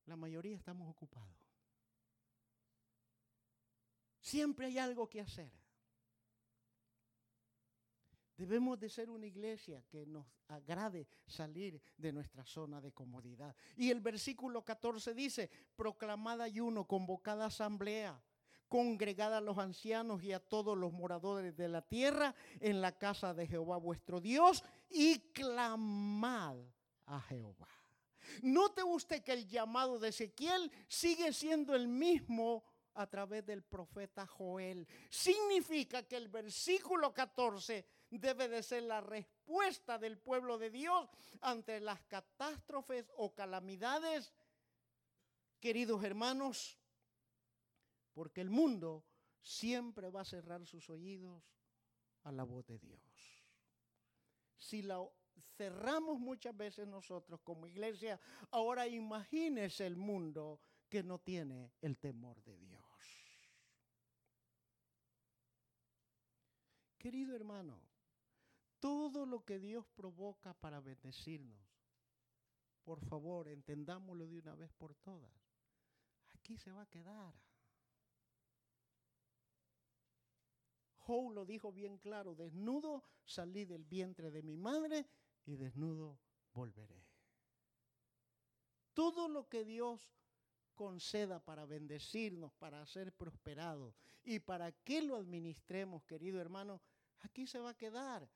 [0.07, 1.37] la mayoría estamos ocupados.
[4.21, 5.62] Siempre hay algo que hacer.
[8.37, 13.55] Debemos de ser una iglesia que nos agrade salir de nuestra zona de comodidad.
[13.77, 18.23] Y el versículo 14 dice, proclamada ayuno, convocada asamblea,
[18.69, 23.35] congregada a los ancianos y a todos los moradores de la tierra en la casa
[23.35, 26.57] de Jehová vuestro Dios y clamad
[27.07, 27.69] a Jehová.
[28.43, 32.65] Note usted que el llamado de Ezequiel sigue siendo el mismo
[32.95, 34.87] a través del profeta Joel.
[35.11, 37.85] Significa que el versículo 14
[38.19, 41.09] debe de ser la respuesta del pueblo de Dios
[41.41, 44.33] ante las catástrofes o calamidades,
[45.61, 46.79] queridos hermanos,
[48.13, 49.05] porque el mundo
[49.41, 51.43] siempre va a cerrar sus oídos
[52.25, 53.01] a la voz de Dios.
[54.57, 55.03] Si la
[55.57, 62.43] cerramos muchas veces nosotros como iglesia, ahora imagínese el mundo que no tiene el temor
[62.43, 62.83] de Dios.
[66.99, 67.81] Querido hermano,
[68.83, 71.63] todo lo que Dios provoca para bendecirnos,
[72.83, 75.33] por favor, entendámoslo de una vez por todas.
[76.35, 77.33] Aquí se va a quedar.
[80.99, 85.07] Joe lo dijo bien claro, desnudo salí del vientre de mi madre
[85.45, 86.19] y desnudo
[86.53, 87.07] volveré.
[88.95, 90.13] Todo lo que Dios
[90.75, 96.83] conceda para bendecirnos, para ser prosperados y para que lo administremos, querido hermano,
[97.21, 98.29] aquí se va a quedar.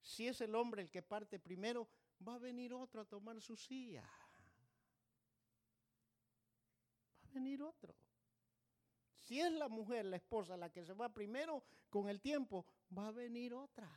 [0.00, 1.88] Si es el hombre el que parte primero,
[2.26, 4.02] va a venir otro a tomar su silla.
[7.24, 7.94] Va a venir otro.
[9.20, 12.64] Si es la mujer, la esposa, la que se va primero, con el tiempo,
[12.96, 13.90] va a venir otra.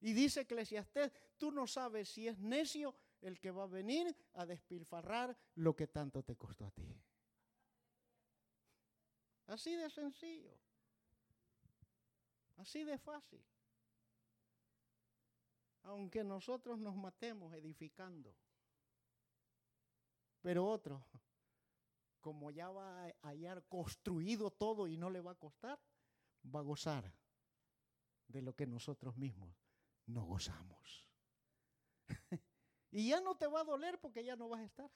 [0.00, 4.46] Y dice Eclesiastés, tú no sabes si es necio el que va a venir a
[4.46, 6.86] despilfarrar lo que tanto te costó a ti.
[9.48, 10.54] Así de sencillo.
[12.56, 13.44] Así de fácil.
[15.82, 18.34] Aunque nosotros nos matemos edificando.
[20.40, 21.04] Pero otro,
[22.20, 25.80] como ya va a hallar construido todo y no le va a costar,
[26.54, 27.12] va a gozar
[28.28, 29.54] de lo que nosotros mismos
[30.06, 31.06] no gozamos.
[32.90, 34.90] y ya no te va a doler porque ya no vas a estar.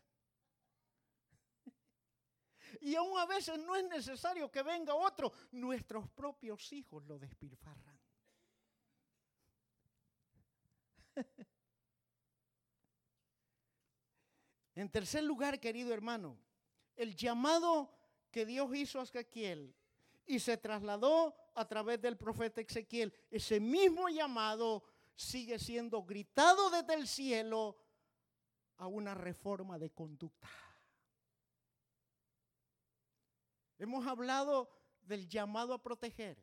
[2.81, 7.92] y aún a veces no es necesario que venga otro, nuestros propios hijos lo despilfarran.
[14.75, 16.39] en tercer lugar, querido hermano,
[16.97, 17.91] el llamado
[18.31, 19.75] que Dios hizo a Ezequiel
[20.27, 24.85] y se trasladó a través del profeta Ezequiel, ese mismo llamado
[25.15, 27.77] sigue siendo gritado desde el cielo
[28.79, 30.49] a una reforma de conducta.
[33.79, 34.71] Hemos hablado
[35.03, 36.43] del llamado a proteger.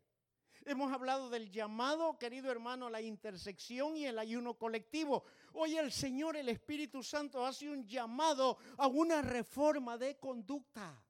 [0.65, 5.23] Hemos hablado del llamado, querido hermano, a la intersección y el ayuno colectivo.
[5.53, 11.03] Hoy el Señor, el Espíritu Santo, hace un llamado a una reforma de conducta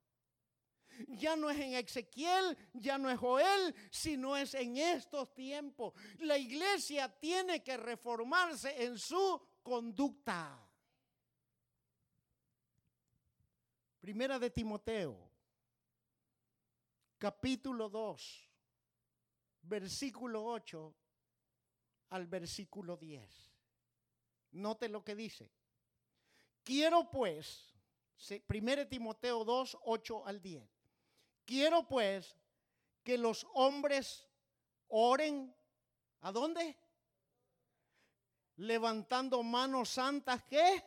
[1.07, 5.93] ya no es en Ezequiel, ya no es Joel, sino es en estos tiempos.
[6.19, 10.65] La iglesia tiene que reformarse en su conducta.
[13.99, 15.29] Primera de Timoteo,
[17.17, 18.48] capítulo 2,
[19.69, 20.95] versículo 8
[22.09, 23.53] al versículo 10.
[24.51, 25.51] Note lo que dice.
[26.63, 27.69] Quiero pues,
[28.45, 30.69] Primera de Timoteo 2, 8 al 10.
[31.45, 32.35] Quiero pues
[33.03, 34.27] que los hombres
[34.89, 35.55] oren.
[36.21, 36.77] ¿A dónde?
[38.57, 40.83] Levantando manos santas, ¿qué?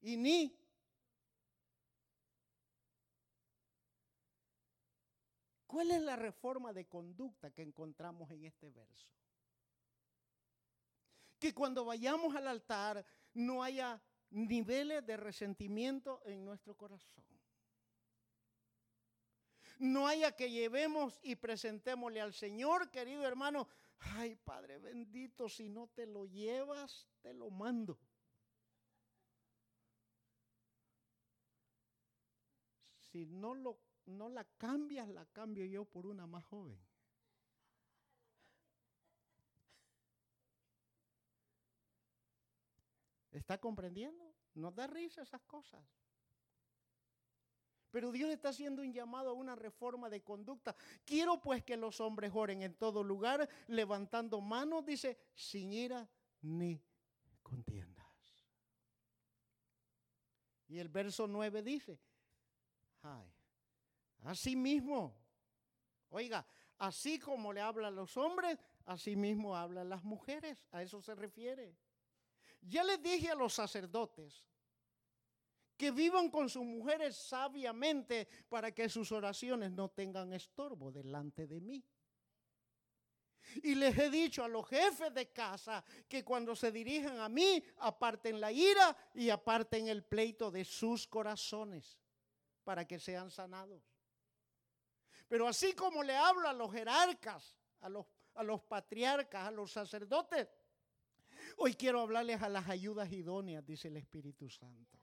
[0.00, 0.63] Y ni.
[5.74, 9.08] ¿Cuál es la reforma de conducta que encontramos en este verso?
[11.36, 14.00] Que cuando vayamos al altar no haya
[14.30, 17.24] niveles de resentimiento en nuestro corazón
[19.80, 23.66] No haya que llevemos y presentémosle al Señor, querido hermano.
[23.98, 27.98] Ay, Padre bendito, si no te lo llevas, te lo mando.
[33.00, 36.78] Si no, lo, no la cambias, la cambio yo por una más joven.
[43.30, 44.32] ¿Está comprendiendo?
[44.54, 45.82] Nos da risa esas cosas.
[47.90, 50.74] Pero Dios está haciendo un llamado a una reforma de conducta.
[51.04, 56.08] Quiero pues que los hombres oren en todo lugar, levantando manos, dice, sin ira
[56.42, 56.80] ni
[57.42, 58.04] contiendas.
[60.68, 62.00] Y el verso 9 dice,
[63.02, 63.33] ay,
[64.24, 65.16] así mismo,
[66.10, 66.46] oiga,
[66.78, 71.00] así como le habla a los hombres, así mismo habla a las mujeres, a eso
[71.00, 71.76] se refiere.
[72.60, 74.44] Ya les dije a los sacerdotes
[75.76, 81.60] que vivan con sus mujeres sabiamente para que sus oraciones no tengan estorbo delante de
[81.60, 81.84] mí.
[83.62, 87.62] Y les he dicho a los jefes de casa que cuando se dirijan a mí,
[87.78, 91.98] aparten la ira y aparten el pleito de sus corazones
[92.64, 93.93] para que sean sanados.
[95.28, 99.72] Pero así como le hablo a los jerarcas, a los, a los patriarcas, a los
[99.72, 100.48] sacerdotes,
[101.56, 104.98] Hoy quiero hablarles a las ayudas idóneas, dice el Espíritu Santo.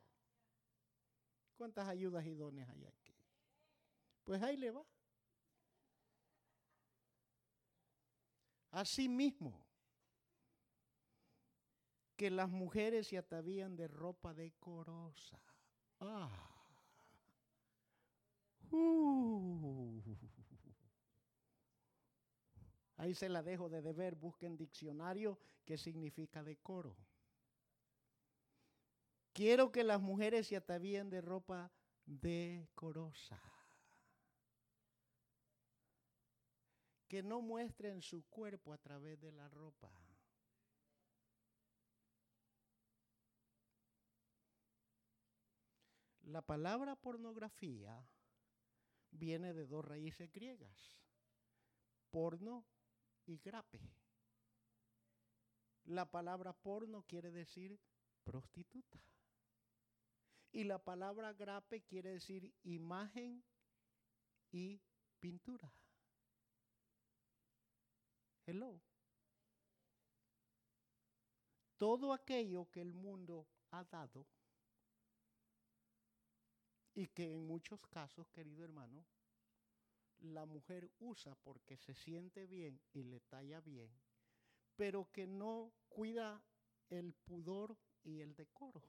[1.55, 3.15] ¿Cuántas ayudas idóneas hay aquí?
[4.23, 4.85] Pues ahí le va.
[8.71, 9.65] Así mismo
[12.15, 15.41] que las mujeres se atavían de ropa decorosa.
[15.99, 16.50] Ah.
[18.71, 20.01] Uh.
[22.97, 24.15] Ahí se la dejo de deber.
[24.15, 26.95] Busquen diccionario qué significa decoro.
[29.33, 31.71] Quiero que las mujeres se atavíen de ropa
[32.05, 33.41] decorosa.
[37.07, 39.91] Que no muestren su cuerpo a través de la ropa.
[46.23, 48.07] La palabra pornografía
[49.11, 50.97] viene de dos raíces griegas.
[52.09, 52.65] Porno
[53.25, 53.79] y grape.
[55.85, 57.79] La palabra porno quiere decir
[58.23, 58.99] prostituta.
[60.51, 63.43] Y la palabra grape quiere decir imagen
[64.51, 64.81] y
[65.19, 65.71] pintura.
[68.45, 68.81] Hello.
[71.77, 74.27] Todo aquello que el mundo ha dado
[77.01, 79.03] y que en muchos casos, querido hermano,
[80.19, 83.89] la mujer usa porque se siente bien y le talla bien,
[84.75, 86.43] pero que no cuida
[86.89, 88.87] el pudor y el decoro.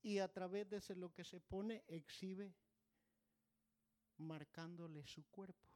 [0.00, 2.56] Y a través de lo que se pone exhibe
[4.16, 5.68] marcándole su cuerpo.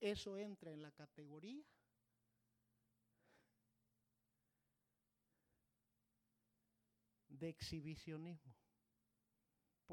[0.00, 1.62] Eso entra en la categoría
[7.28, 8.63] de exhibicionismo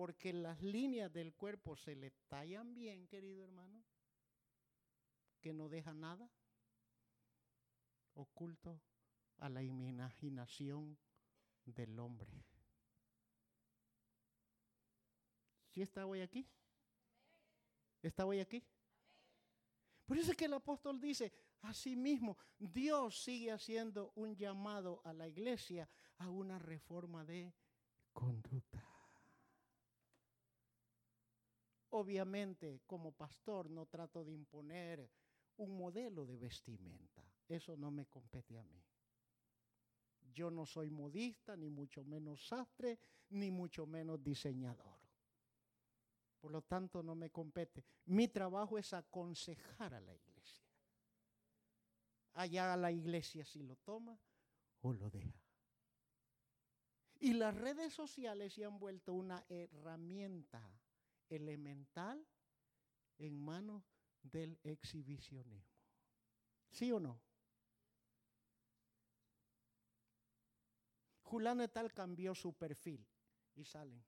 [0.02, 3.84] porque las líneas del cuerpo se le tallan bien, querido hermano,
[5.40, 6.28] que no deja nada
[8.16, 8.82] oculto
[9.38, 10.98] a la imaginación
[11.66, 12.44] del hombre.
[15.70, 16.50] ¿Sí está hoy aquí?
[18.02, 18.66] ¿Está hoy aquí?
[20.08, 21.32] Por eso es que el apóstol dice,
[21.62, 25.88] así mismo, Dios sigue haciendo un llamado a la iglesia
[26.18, 27.54] a una reforma de
[28.14, 28.91] conducta.
[31.92, 35.10] Obviamente, como pastor, no trato de imponer
[35.58, 37.24] un modelo de vestimenta.
[37.48, 38.82] Eso no me compete a mí.
[40.34, 42.98] Yo no soy modista, ni mucho menos sastre,
[43.30, 45.00] ni mucho menos diseñador.
[46.40, 47.84] Por lo tanto, no me compete.
[48.06, 50.66] Mi trabajo es aconsejar a la iglesia.
[52.34, 54.18] Allá a la iglesia si lo toma
[54.82, 55.44] o lo deja.
[57.20, 60.81] Y las redes sociales se han vuelto una herramienta
[61.32, 62.26] elemental
[63.18, 63.84] en manos
[64.22, 65.64] del exhibicionismo.
[66.72, 67.20] ¿Sí o no?
[71.24, 73.06] Julano tal cambió su perfil
[73.56, 74.04] y salen.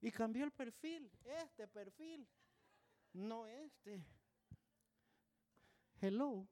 [0.00, 2.28] Y cambió el perfil, este perfil,
[3.12, 4.04] no este.
[6.00, 6.48] Hello.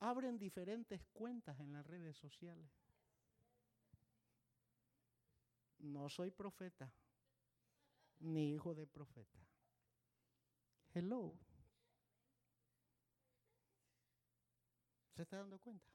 [0.00, 2.70] abren diferentes cuentas en las redes sociales.
[5.78, 6.92] No soy profeta,
[8.20, 9.38] ni hijo de profeta.
[10.92, 11.34] Hello.
[15.14, 15.90] ¿Se está dando cuenta?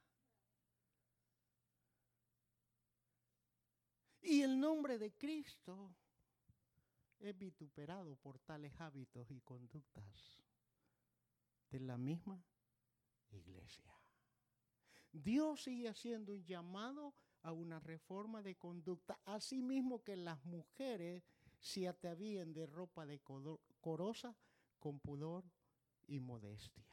[4.21, 5.95] Y el nombre de Cristo
[7.19, 10.43] es vituperado por tales hábitos y conductas
[11.69, 12.43] de la misma
[13.35, 13.91] iglesia.
[15.11, 21.23] Dios sigue haciendo un llamado a una reforma de conducta, así mismo que las mujeres
[21.59, 24.35] se atavíen de ropa decorosa
[24.79, 25.45] con pudor
[26.07, 26.85] y modestia.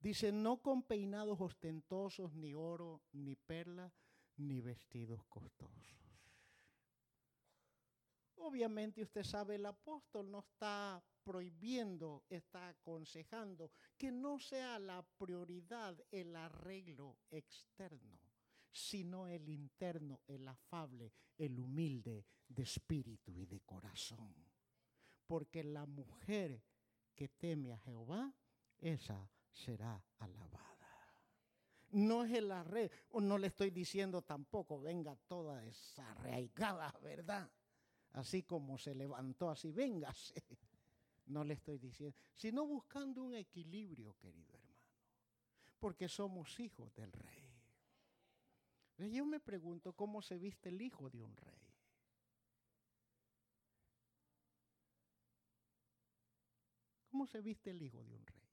[0.00, 3.90] Dice, no con peinados ostentosos, ni oro, ni perla,
[4.36, 6.03] ni vestidos costosos.
[8.46, 15.96] Obviamente usted sabe, el apóstol no está prohibiendo, está aconsejando que no sea la prioridad
[16.10, 18.20] el arreglo externo,
[18.70, 24.34] sino el interno, el afable, el humilde de espíritu y de corazón.
[25.26, 26.62] Porque la mujer
[27.14, 28.30] que teme a Jehová,
[28.76, 30.74] esa será alabada.
[31.92, 37.50] No es el arreglo, no le estoy diciendo tampoco, venga toda desarraigada, ¿verdad?
[38.14, 40.34] Así como se levantó, así véngase.
[41.26, 44.84] No le estoy diciendo, sino buscando un equilibrio, querido hermano,
[45.78, 47.50] porque somos hijos del rey.
[49.10, 51.72] Yo me pregunto cómo se viste el hijo de un rey.
[57.10, 58.50] ¿Cómo se viste el hijo de un rey?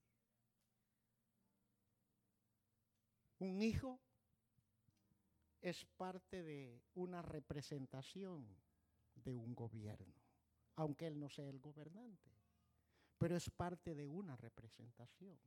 [3.39, 3.99] Un hijo
[5.61, 8.47] es parte de una representación
[9.23, 10.15] de un gobierno,
[10.75, 12.31] aunque él no sea el gobernante,
[13.17, 15.37] pero es parte de una representación.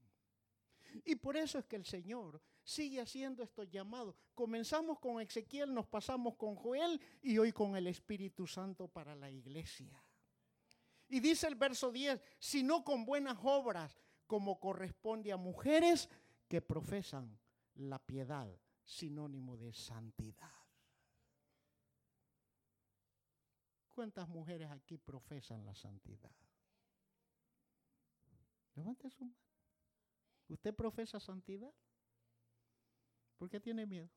[1.04, 4.14] Y por eso es que el Señor sigue haciendo estos llamados.
[4.34, 9.30] Comenzamos con Ezequiel, nos pasamos con Joel y hoy con el Espíritu Santo para la
[9.30, 10.02] iglesia.
[11.08, 16.08] Y dice el verso 10, sino con buenas obras, como corresponde a mujeres
[16.48, 17.38] que profesan
[17.74, 18.48] la piedad,
[18.84, 20.63] sinónimo de santidad.
[23.94, 26.32] ¿Cuántas mujeres aquí profesan la santidad?
[28.74, 29.36] Levante su mano.
[30.48, 31.72] ¿Usted profesa santidad?
[33.38, 34.10] ¿Por qué tiene miedo?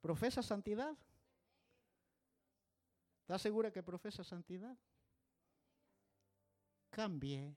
[0.00, 0.96] ¿Profesa santidad?
[3.20, 4.76] ¿Está segura que profesa santidad?
[6.98, 7.56] cambie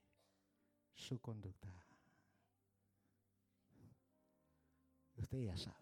[0.93, 1.67] su conducta.
[5.15, 5.80] Usted ya sabe.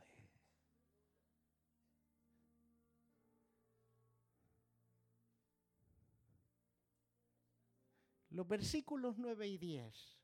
[8.30, 10.20] Los versículos 9 y 10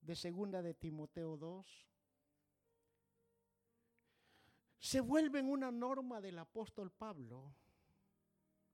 [0.00, 1.88] de segunda de Timoteo 2
[4.78, 7.54] se vuelven una norma del apóstol Pablo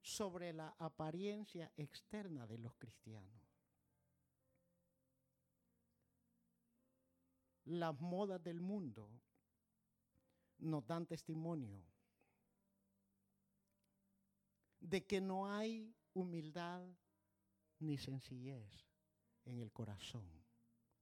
[0.01, 3.49] sobre la apariencia externa de los cristianos.
[7.69, 9.11] las modas del mundo
[10.59, 11.85] nos dan testimonio
[14.81, 16.83] de que no hay humildad
[17.81, 18.87] ni sencillez
[19.45, 20.29] en el corazón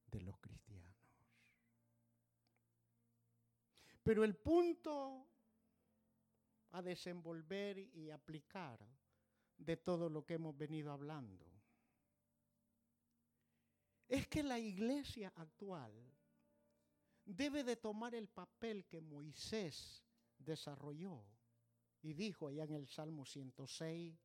[0.06, 0.94] de los cristianos.
[4.02, 5.26] Pero el punto
[6.70, 8.78] a desenvolver y aplicar
[9.56, 11.44] de todo lo que hemos venido hablando
[14.08, 15.92] es que la iglesia actual
[17.24, 20.04] debe de tomar el papel que Moisés
[20.38, 21.24] desarrolló
[22.02, 24.16] y dijo allá en el Salmo 106,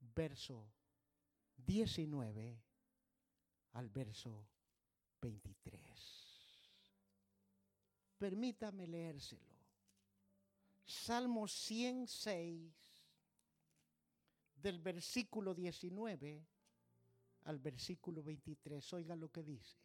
[0.00, 0.66] verso
[1.68, 2.62] 19
[3.72, 4.48] al verso
[5.20, 5.82] 23.
[8.16, 9.54] Permítame leérselo.
[10.86, 12.72] Salmo 106,
[14.54, 16.46] del versículo 19
[17.44, 18.92] al versículo 23.
[18.94, 19.76] Oiga lo que dice.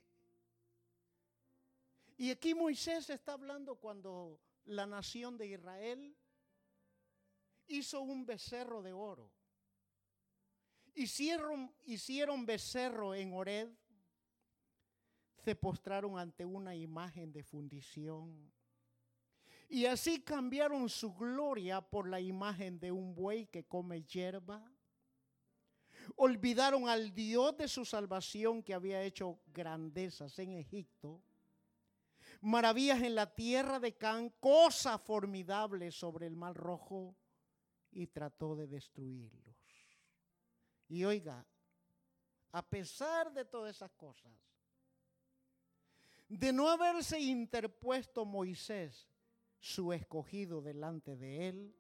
[2.16, 6.16] Y aquí Moisés está hablando cuando la nación de Israel
[7.68, 9.30] hizo un becerro de oro.
[10.94, 13.70] Hicieron, hicieron becerro en Ored,
[15.44, 18.52] se postraron ante una imagen de fundición.
[19.68, 24.64] Y así cambiaron su gloria por la imagen de un buey que come hierba.
[26.16, 31.22] Olvidaron al Dios de su salvación que había hecho grandezas en Egipto
[32.44, 37.16] maravillas en la tierra de Can, cosas formidables sobre el mar rojo,
[37.92, 39.53] y trató de destruirlos.
[40.88, 41.46] Y oiga,
[42.52, 44.32] a pesar de todas esas cosas,
[46.28, 49.10] de no haberse interpuesto Moisés,
[49.60, 51.76] su escogido delante de él,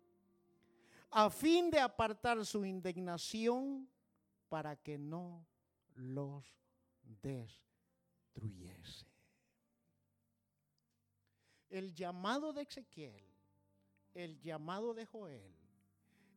[1.11, 3.89] a fin de apartar su indignación
[4.49, 5.45] para que no
[5.95, 6.45] los
[7.21, 9.05] destruyese.
[11.69, 13.33] El llamado de Ezequiel
[14.13, 15.55] el llamado de Joel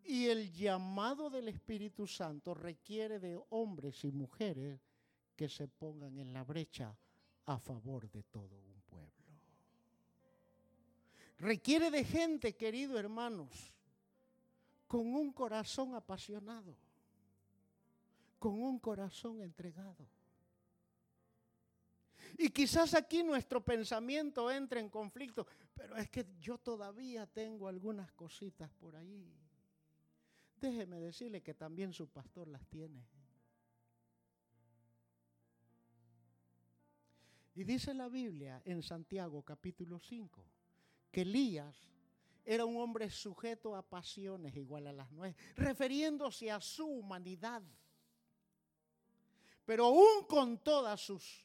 [0.06, 4.80] y el llamado del Espíritu Santo requiere de hombres y mujeres
[5.34, 6.96] que se pongan en la brecha
[7.46, 9.12] a favor de todo un pueblo.
[11.38, 13.50] Requiere de gente, querido hermanos,
[14.86, 16.76] con un corazón apasionado,
[18.38, 20.06] con un corazón entregado.
[22.38, 28.12] Y quizás aquí nuestro pensamiento entre en conflicto, pero es que yo todavía tengo algunas
[28.12, 29.45] cositas por ahí.
[30.60, 33.06] Déjeme decirle que también su pastor las tiene.
[37.54, 40.44] Y dice la Biblia en Santiago capítulo 5
[41.10, 41.74] que Elías
[42.44, 47.62] era un hombre sujeto a pasiones igual a las nuestras, refiriéndose a su humanidad.
[49.64, 51.44] Pero aún con todas sus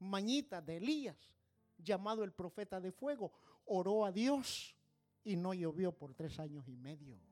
[0.00, 1.16] mañitas de Elías,
[1.78, 3.32] llamado el profeta de fuego,
[3.66, 4.74] oró a Dios
[5.22, 7.29] y no llovió por tres años y medio.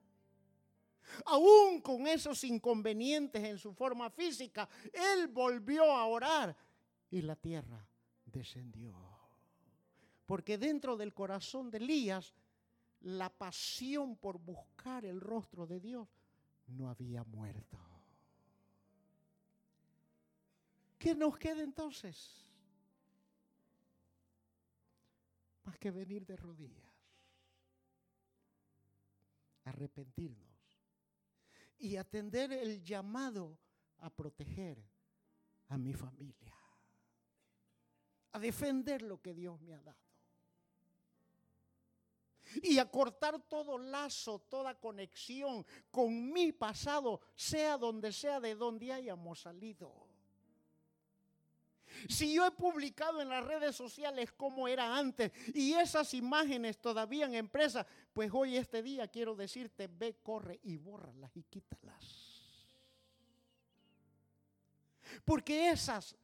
[1.27, 6.57] Aún con esos inconvenientes en su forma física, él volvió a orar
[7.11, 7.87] y la tierra
[8.25, 8.95] descendió.
[10.27, 12.35] Porque dentro del corazón de Elías,
[13.01, 16.09] la pasión por buscar el rostro de Dios
[16.67, 17.79] no había muerto.
[20.99, 22.45] ¿Qué nos queda entonces?
[25.65, 26.93] Más que venir de rodillas,
[29.65, 30.48] arrepentirnos
[31.79, 33.59] y atender el llamado
[33.99, 34.83] a proteger
[35.68, 36.55] a mi familia,
[38.33, 40.09] a defender lo que Dios me ha dado
[42.62, 48.93] y a cortar todo lazo, toda conexión con mi pasado, sea donde sea de donde
[48.93, 50.08] hayamos salido.
[52.09, 57.27] Si yo he publicado en las redes sociales como era antes y esas imágenes todavía
[57.27, 62.29] en empresa, pues hoy este día quiero decirte, ve, corre y bórralas y quítalas.
[65.25, 66.17] Porque esas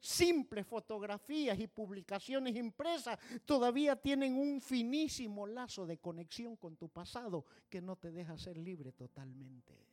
[0.00, 7.44] simples fotografías y publicaciones impresas todavía tienen un finísimo lazo de conexión con tu pasado
[7.68, 9.87] que no te deja ser libre totalmente.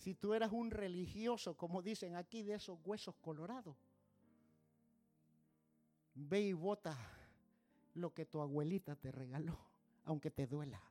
[0.00, 3.76] Si tú eras un religioso, como dicen aquí, de esos huesos colorados,
[6.14, 6.96] ve y vota
[7.92, 9.58] lo que tu abuelita te regaló,
[10.04, 10.82] aunque te duela.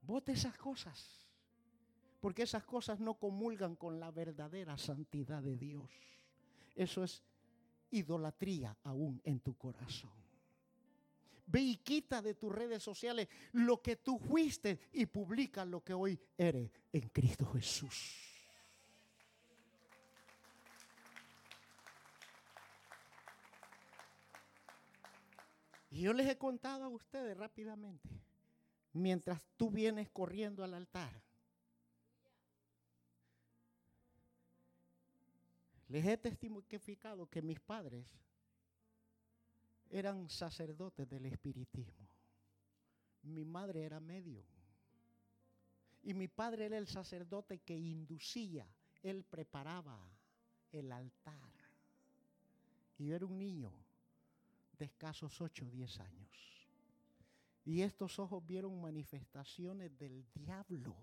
[0.00, 1.26] Vote esas cosas,
[2.18, 5.90] porque esas cosas no comulgan con la verdadera santidad de Dios.
[6.76, 7.22] Eso es
[7.90, 10.29] idolatría aún en tu corazón.
[11.50, 15.92] Ve y quita de tus redes sociales lo que tú fuiste y publica lo que
[15.92, 18.30] hoy eres en Cristo Jesús.
[25.90, 28.08] Y yo les he contado a ustedes rápidamente,
[28.92, 31.20] mientras tú vienes corriendo al altar,
[35.88, 38.06] les he testificado que mis padres
[39.90, 42.08] eran sacerdotes del espiritismo.
[43.22, 44.44] Mi madre era medio.
[46.02, 48.66] Y mi padre era el sacerdote que inducía,
[49.02, 49.98] él preparaba
[50.72, 51.52] el altar.
[52.96, 53.72] Y yo era un niño
[54.78, 56.30] de escasos 8 o 10 años.
[57.64, 60.96] Y estos ojos vieron manifestaciones del diablo,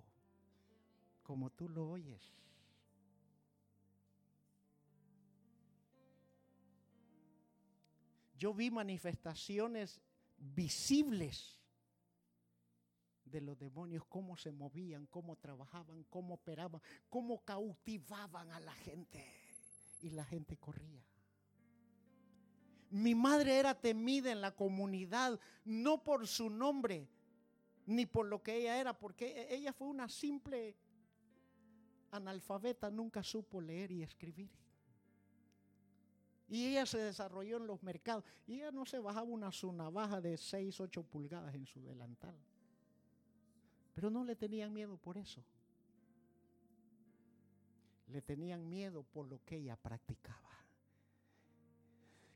[1.22, 2.34] como tú lo oyes.
[8.38, 10.02] Yo vi manifestaciones
[10.38, 11.60] visibles
[13.26, 19.26] de los demonios, cómo se movían, cómo trabajaban, cómo operaban, cómo cautivaban a la gente.
[20.02, 21.04] Y la gente corría.
[22.90, 27.10] Mi madre era temida en la comunidad, no por su nombre,
[27.86, 30.78] ni por lo que ella era, porque e-, ella fue una simple
[32.12, 34.50] analfabeta, nunca supo leer y escribir.
[36.50, 38.24] Y ella se desarrolló en los mercados.
[38.46, 42.36] Y ella no se bajaba una su navaja de 6, 8 pulgadas en su delantal.
[43.94, 45.44] Pero no le tenían miedo por eso.
[48.08, 50.48] Le tenían miedo por lo que ella practicaba.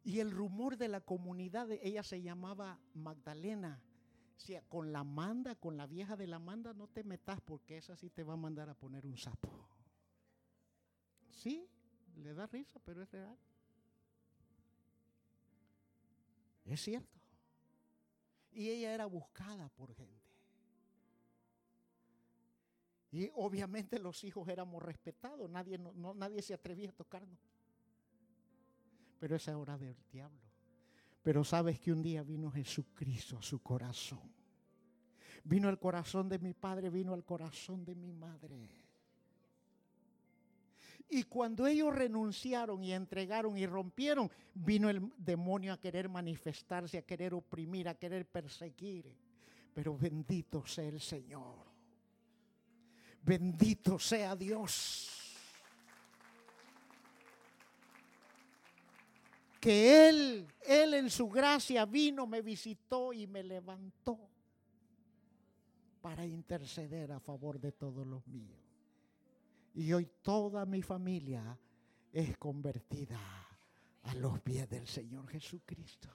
[0.03, 3.81] Y el rumor de la comunidad, de ella se llamaba Magdalena.
[4.35, 7.95] Si con la manda, con la vieja de la manda, no te metas porque esa
[7.95, 9.49] sí te va a mandar a poner un sapo.
[11.29, 11.69] Sí,
[12.17, 13.37] le da risa, pero es real.
[16.65, 17.19] Es cierto.
[18.51, 20.21] Y ella era buscada por gente.
[23.11, 27.37] Y obviamente los hijos éramos respetados, nadie, no, nadie se atrevía a tocarnos.
[29.19, 30.39] Pero esa hora del diablo.
[31.21, 34.33] Pero sabes que un día vino Jesucristo a su corazón.
[35.43, 38.69] Vino al corazón de mi padre, vino al corazón de mi madre.
[41.13, 47.01] Y cuando ellos renunciaron y entregaron y rompieron, vino el demonio a querer manifestarse, a
[47.01, 49.13] querer oprimir, a querer perseguir.
[49.73, 51.65] Pero bendito sea el Señor.
[53.23, 55.37] Bendito sea Dios.
[59.59, 64.17] Que Él, Él en su gracia vino, me visitó y me levantó
[65.99, 68.60] para interceder a favor de todos los míos.
[69.73, 71.57] Y hoy toda mi familia
[72.11, 73.19] es convertida
[74.03, 76.09] a los pies del Señor Jesucristo.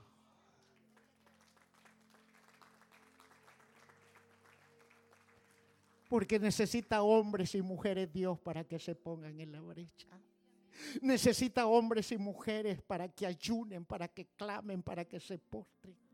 [6.09, 10.09] Porque necesita hombres y mujeres Dios para que se pongan en la brecha.
[11.01, 16.06] Necesita hombres y mujeres para que ayunen, para que clamen, para que se postren.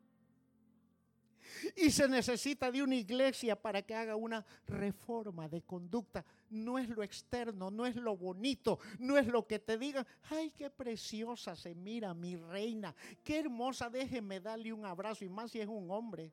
[1.77, 6.25] Y se necesita de una iglesia para que haga una reforma de conducta.
[6.51, 10.51] No es lo externo, no es lo bonito, no es lo que te digan, ay,
[10.51, 15.61] qué preciosa se mira mi reina, qué hermosa, déjeme darle un abrazo y más si
[15.61, 16.33] es un hombre.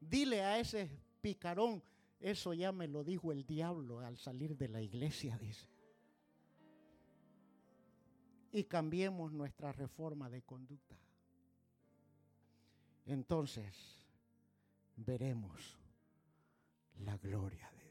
[0.00, 0.90] Dile a ese
[1.20, 1.82] picarón,
[2.20, 5.66] eso ya me lo dijo el diablo al salir de la iglesia, dice
[8.52, 10.96] y cambiemos nuestra reforma de conducta.
[13.06, 13.74] Entonces
[14.96, 15.76] veremos
[17.04, 17.87] la gloria de